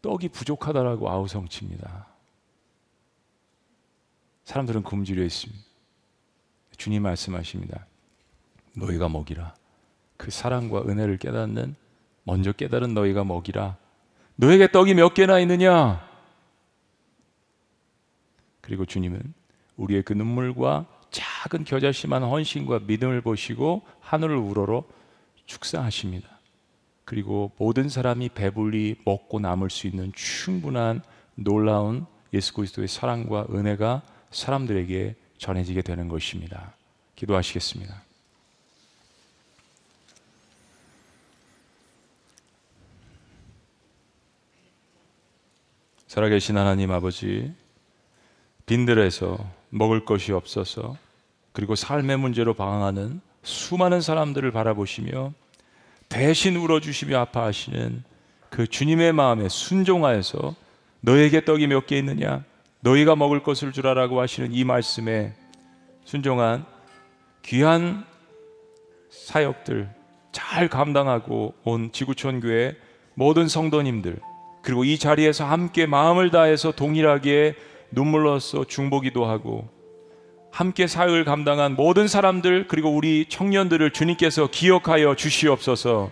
떡이 0.02 0.28
부족하다라고 0.28 1.10
아우성칩니다. 1.10 2.06
사람들은 4.44 4.84
굶주려 4.84 5.24
있습니다. 5.24 5.69
주님 6.80 7.02
말씀하십니다. 7.02 7.86
너희가 8.74 9.10
먹이라. 9.10 9.54
그 10.16 10.30
사랑과 10.30 10.80
은혜를 10.80 11.18
깨닫는 11.18 11.76
먼저 12.22 12.52
깨달은 12.52 12.94
너희가 12.94 13.22
먹이라. 13.22 13.76
너에게 14.36 14.72
떡이 14.72 14.94
몇 14.94 15.12
개나 15.12 15.40
있느냐? 15.40 16.08
그리고 18.62 18.86
주님은 18.86 19.34
우리의 19.76 20.02
그 20.04 20.14
눈물과 20.14 20.86
작은 21.10 21.64
겨자심한 21.64 22.22
헌신과 22.22 22.80
믿음을 22.86 23.20
보시고 23.20 23.82
하늘을 24.00 24.36
우러러 24.36 24.84
축사하십니다. 25.44 26.30
그리고 27.04 27.52
모든 27.58 27.90
사람이 27.90 28.30
배불리 28.30 28.96
먹고 29.04 29.38
남을 29.38 29.68
수 29.68 29.86
있는 29.86 30.12
충분한 30.14 31.02
놀라운 31.34 32.06
예수 32.32 32.54
그리스도의 32.54 32.88
사랑과 32.88 33.46
은혜가 33.50 34.00
사람들에게 34.30 35.16
전해지게 35.40 35.80
되는 35.82 36.08
것입니다. 36.08 36.74
기도하시겠습니다. 37.16 38.02
살아계신 46.06 46.58
하나님 46.58 46.90
아버지, 46.90 47.52
빈들에서 48.66 49.38
먹을 49.70 50.04
것이 50.04 50.32
없어서 50.32 50.96
그리고 51.52 51.74
삶의 51.74 52.18
문제로 52.18 52.52
방황하는 52.52 53.20
수많은 53.42 54.00
사람들을 54.02 54.50
바라보시며 54.50 55.32
대신 56.08 56.56
울어주시며 56.56 57.18
아파하시는 57.18 58.04
그 58.50 58.66
주님의 58.66 59.12
마음에 59.12 59.48
순종하여서 59.48 60.54
너에게 61.00 61.44
떡이 61.44 61.66
몇 61.68 61.86
개 61.86 61.96
있느냐? 61.98 62.44
너희가 62.80 63.16
먹을 63.16 63.42
것을 63.42 63.72
주라라고 63.72 64.20
하시는 64.20 64.52
이 64.52 64.64
말씀에 64.64 65.34
순종한 66.04 66.64
귀한 67.42 68.04
사역들 69.10 69.90
잘 70.32 70.68
감당하고 70.68 71.54
온 71.64 71.92
지구촌 71.92 72.40
교회 72.40 72.76
모든 73.14 73.48
성도님들 73.48 74.18
그리고 74.62 74.84
이 74.84 74.98
자리에서 74.98 75.44
함께 75.44 75.86
마음을 75.86 76.30
다해서 76.30 76.72
동일하게 76.72 77.54
눈물로써 77.90 78.64
중보기도 78.64 79.26
하고 79.26 79.68
함께 80.50 80.86
사역을 80.86 81.24
감당한 81.24 81.76
모든 81.76 82.08
사람들 82.08 82.66
그리고 82.66 82.90
우리 82.90 83.26
청년들을 83.28 83.92
주님께서 83.92 84.48
기억하여 84.48 85.14
주시옵소서. 85.14 86.10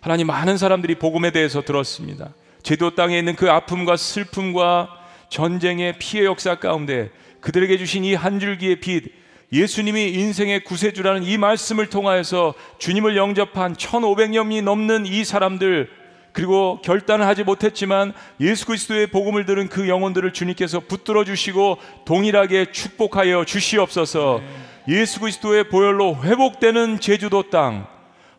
하나님 0.00 0.26
많은 0.26 0.58
사람들이 0.58 0.96
복음에 0.96 1.30
대해서 1.30 1.62
들었습니다. 1.62 2.30
제도 2.62 2.94
땅에 2.94 3.18
있는 3.18 3.36
그 3.36 3.50
아픔과 3.50 3.96
슬픔과 3.96 5.01
전쟁의 5.32 5.94
피해 5.98 6.26
역사 6.26 6.56
가운데 6.56 7.10
그들에게 7.40 7.78
주신 7.78 8.04
이 8.04 8.14
한 8.14 8.38
줄기의 8.38 8.80
빛, 8.80 9.04
예수님이 9.50 10.10
인생의 10.12 10.62
구세주라는 10.64 11.22
이 11.24 11.38
말씀을 11.38 11.86
통하여서 11.88 12.52
주님을 12.78 13.16
영접한 13.16 13.74
1500년이 13.76 14.62
넘는 14.62 15.06
이 15.06 15.24
사람들 15.24 15.88
그리고 16.32 16.80
결단을 16.82 17.26
하지 17.26 17.44
못했지만 17.44 18.12
예수 18.40 18.66
그리스도의 18.66 19.06
복음을 19.06 19.46
들은 19.46 19.68
그 19.68 19.88
영혼들을 19.88 20.32
주님께서 20.34 20.80
붙들어 20.80 21.24
주시고 21.24 21.78
동일하게 22.04 22.72
축복하여 22.72 23.44
주시옵소서. 23.46 24.42
예수 24.88 25.20
그리스도의 25.20 25.70
보혈로 25.70 26.22
회복되는 26.22 27.00
제주도 27.00 27.48
땅 27.48 27.86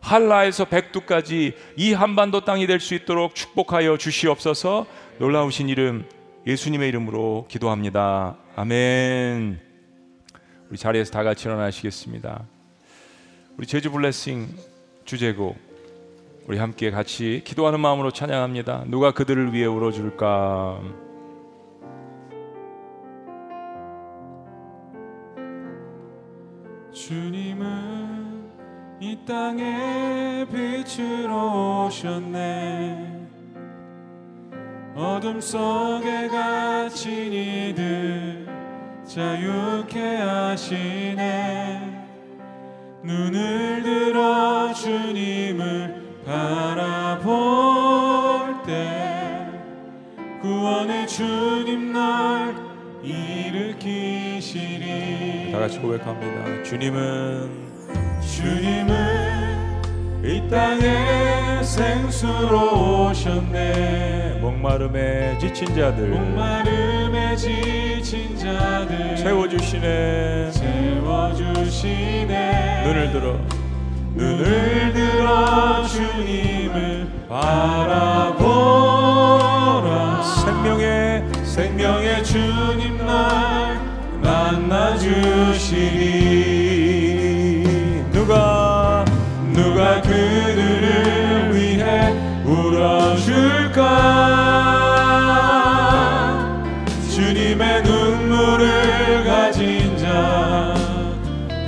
한라에서 0.00 0.66
백두까지 0.66 1.54
이 1.76 1.92
한반도 1.92 2.44
땅이 2.44 2.66
될 2.68 2.78
수 2.78 2.94
있도록 2.94 3.34
축복하여 3.34 3.96
주시옵소서. 3.96 4.86
놀라우신 5.18 5.68
이름 5.68 6.04
예수님의 6.46 6.88
이름으로 6.88 7.46
기도합니다. 7.48 8.36
아멘. 8.54 9.58
우리 10.68 10.78
자리에서 10.78 11.10
다 11.10 11.22
같이 11.22 11.48
일어나시겠습니다. 11.48 12.44
우리 13.56 13.66
제주 13.66 13.90
블레싱 13.90 14.48
주제곡 15.04 15.56
우리 16.46 16.58
함께 16.58 16.90
같이 16.90 17.40
기도하는 17.44 17.80
마음으로 17.80 18.10
찬양합니다. 18.10 18.84
누가 18.88 19.12
그들을 19.12 19.54
위해 19.54 19.64
울어줄까? 19.64 20.82
주님은 26.92 28.50
이 29.00 29.18
땅에 29.26 30.46
빛으로 30.52 31.86
오셨네 31.86 33.13
어둠 34.94 35.40
속에 35.40 36.28
갇힌 36.28 37.32
이들 37.32 38.46
자유케 39.04 40.16
하시네 40.18 41.80
눈을 43.02 43.82
들어 43.82 44.72
주님을 44.72 46.22
바라볼 46.24 47.34
때 48.64 49.50
구원의 50.40 51.08
주님 51.08 51.92
날 51.92 52.54
일으키시리 53.02 54.54
다 55.52 55.58
같이 55.58 55.78
고백합니다. 55.80 56.62
주님은 56.62 57.50
주님은 58.20 59.23
이 60.26 60.42
땅에 60.48 61.62
생수로 61.62 63.08
오셨네. 63.10 64.38
목마름에 64.40 65.36
지친 65.38 65.66
자들. 65.66 66.08
목마름에 66.08 67.36
지친 67.36 68.34
자들. 68.34 69.16
채워주시네. 69.16 70.50
채워주시네. 70.50 72.24
눈을 72.86 73.12
들어. 73.12 73.36
눈을 74.14 74.94
들어 74.94 75.86
주님을 75.86 77.06
바라보라. 77.28 78.32
생명의 80.22 81.22
생명의 81.44 82.24
주님 82.24 82.96
날 83.04 83.78
만나 84.22 84.96
주시리. 84.96 86.24
누가 88.10 88.73
누가 89.74 90.00
그들을 90.02 91.52
위해 91.52 92.14
울어줄까 92.44 93.82
주님의 97.10 97.82
눈물을 97.82 99.24
가진 99.24 99.98
자 99.98 100.76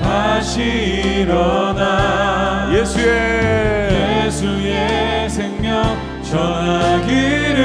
다시 0.00 0.62
일어나 1.22 2.70
예수의 2.72 4.24
예수의 4.26 5.28
생명 5.28 5.98
전하기를 6.22 7.56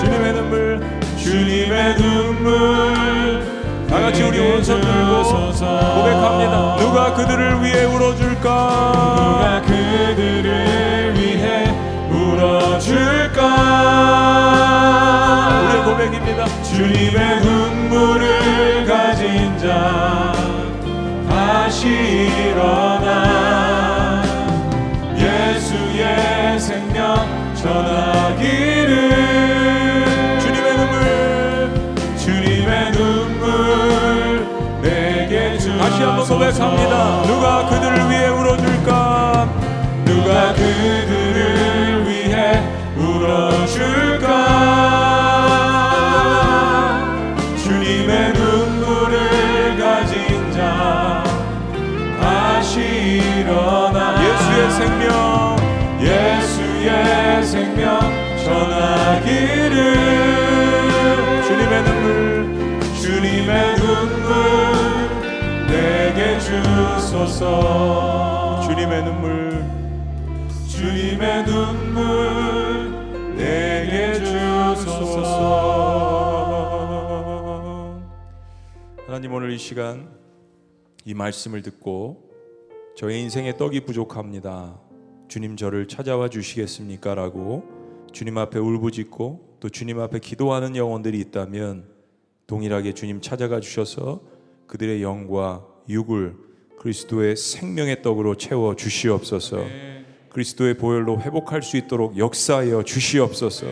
주님의 0.00 0.32
눈물 0.34 0.82
주님의 1.16 1.96
눈물 1.96 3.64
다 3.88 4.00
같이 4.00 4.22
우리 4.22 4.38
오른손 4.38 4.82
들고 4.82 5.14
고백합니다. 5.94 6.76
누가 6.78 7.14
그들을 7.14 7.62
위해 7.62 7.84
울어줄까? 7.84 8.33
누가 8.54 9.60
그들을 9.62 11.14
위해 11.16 11.74
울어줄까? 12.10 13.40
고백입니다. 15.84 16.44
주님의 16.62 17.40
눈물을 17.40 18.86
가진 18.86 19.56
자 19.58 20.32
다시 21.28 21.88
일어나. 21.88 24.22
예수의 25.16 26.58
생명 26.58 27.16
전하기를. 27.54 29.10
주님의 30.40 30.76
눈물. 30.76 30.94
주님의 32.16 32.92
눈물 32.92 34.46
내게 34.82 35.58
주소서 35.58 35.78
다시 35.78 36.02
한번 36.02 36.26
고백합니다. 36.26 37.22
누가 37.26 37.66
그들 37.68 37.93
그들을 40.84 42.06
위해 42.06 42.62
풀어줄까? 42.94 44.26
주님의 47.56 48.32
눈물을 48.34 49.78
가진 49.78 50.52
자 50.52 51.24
다시 52.20 52.80
일어나. 52.80 53.98
예수의 54.22 54.70
생명. 54.72 55.56
예수의 56.00 57.42
생명 57.44 57.98
전하기를. 58.44 59.72
주님의 61.46 61.74
눈물 61.84 62.04
주님의 63.00 63.76
눈물 63.76 64.32
내게 65.66 66.38
주소서. 66.38 67.42
주님의 68.66 69.02
눈물 69.04 69.64
주님의 70.76 71.44
눈물 71.46 72.04
내게 73.36 74.14
주소서 74.14 75.44
하나님 79.06 79.32
오늘 79.32 79.52
이 79.52 79.58
시간 79.58 80.10
이 81.04 81.14
말씀을 81.14 81.62
듣고 81.62 82.28
저의 82.96 83.20
인생에 83.20 83.56
떡이 83.56 83.84
부족합니다. 83.84 84.80
주님 85.28 85.56
저를 85.56 85.86
찾아와 85.86 86.28
주시겠습니까? 86.28 87.14
라고 87.14 87.62
주님 88.12 88.36
앞에 88.36 88.58
울부짖고 88.58 89.58
또 89.60 89.68
주님 89.68 90.00
앞에 90.00 90.18
기도하는 90.18 90.74
영혼들이 90.74 91.20
있다면 91.20 91.84
동일하게 92.48 92.94
주님 92.94 93.20
찾아가 93.20 93.60
주셔서 93.60 94.22
그들의 94.66 95.04
영과 95.04 95.64
육을 95.88 96.34
그리스도의 96.78 97.36
생명의 97.36 98.02
떡으로 98.02 98.34
채워 98.36 98.74
주시옵소서. 98.74 99.58
그리스도의 100.34 100.74
보혈로 100.74 101.20
회복할 101.20 101.62
수 101.62 101.76
있도록 101.76 102.18
역사하여 102.18 102.82
주시옵소서. 102.82 103.66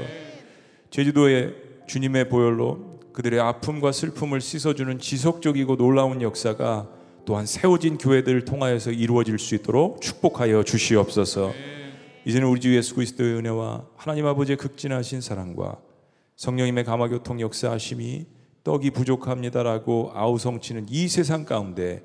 제주도의 0.91 1.57
주님의 1.89 2.29
보혈로 2.29 3.01
그들의 3.13 3.41
아픔과 3.41 3.91
슬픔을 3.91 4.41
씻어주는 4.41 5.01
지속적이고 5.01 5.77
놀라운 5.77 6.23
역사가 6.23 6.89
또한 7.25 7.47
세워진 7.47 7.99
교회들을 7.99 8.45
통하여서 8.45 8.93
이루어질 8.93 9.41
수 9.41 9.57
있도록 9.57 10.01
축복하여 10.01 10.63
주시옵소서. 10.63 11.53
이제는 12.25 12.47
우리 12.47 12.61
주 12.61 12.75
예수 12.77 12.95
그리스도의 12.95 13.35
은혜와 13.39 13.85
하나님 13.97 14.27
아버지의 14.27 14.57
극진하신 14.57 15.21
사랑과 15.21 15.79
성령님의 16.37 16.85
감화교통 16.85 17.41
역사하심이 17.41 18.27
떡이 18.63 18.93
부족합니다라고 18.93 20.13
아우성치는 20.15 20.87
이 20.91 21.09
세상 21.09 21.45
가운데 21.45 22.05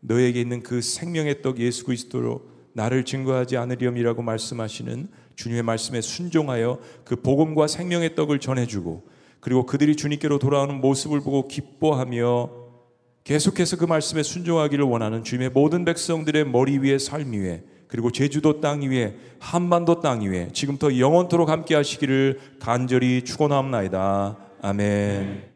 너에게 0.00 0.40
있는 0.40 0.62
그 0.62 0.80
생명의 0.80 1.42
떡 1.42 1.58
예수 1.58 1.84
그리스도로 1.84 2.57
나를 2.78 3.04
증거하지 3.04 3.56
않으렴이라고 3.56 4.22
말씀하시는 4.22 5.08
주님의 5.34 5.64
말씀에 5.64 6.00
순종하여 6.00 6.78
그 7.04 7.16
복음과 7.16 7.66
생명의 7.66 8.14
떡을 8.14 8.38
전해주고 8.38 9.02
그리고 9.40 9.66
그들이 9.66 9.96
주님께로 9.96 10.38
돌아오는 10.38 10.80
모습을 10.80 11.20
보고 11.20 11.48
기뻐하며 11.48 12.50
계속해서 13.24 13.78
그 13.78 13.84
말씀에 13.84 14.22
순종하기를 14.22 14.84
원하는 14.84 15.24
주님의 15.24 15.50
모든 15.50 15.84
백성들의 15.84 16.46
머리 16.46 16.78
위에 16.78 16.98
삶 16.98 17.32
위에 17.32 17.64
그리고 17.88 18.12
제주도 18.12 18.60
땅 18.60 18.82
위에 18.82 19.16
한반도 19.40 20.00
땅 20.00 20.22
위에 20.22 20.50
지금부터 20.52 20.98
영원토록 20.98 21.48
함께 21.48 21.74
하시기를 21.74 22.38
간절히 22.60 23.24
축원합나이다. 23.24 24.36
아멘. 24.62 25.47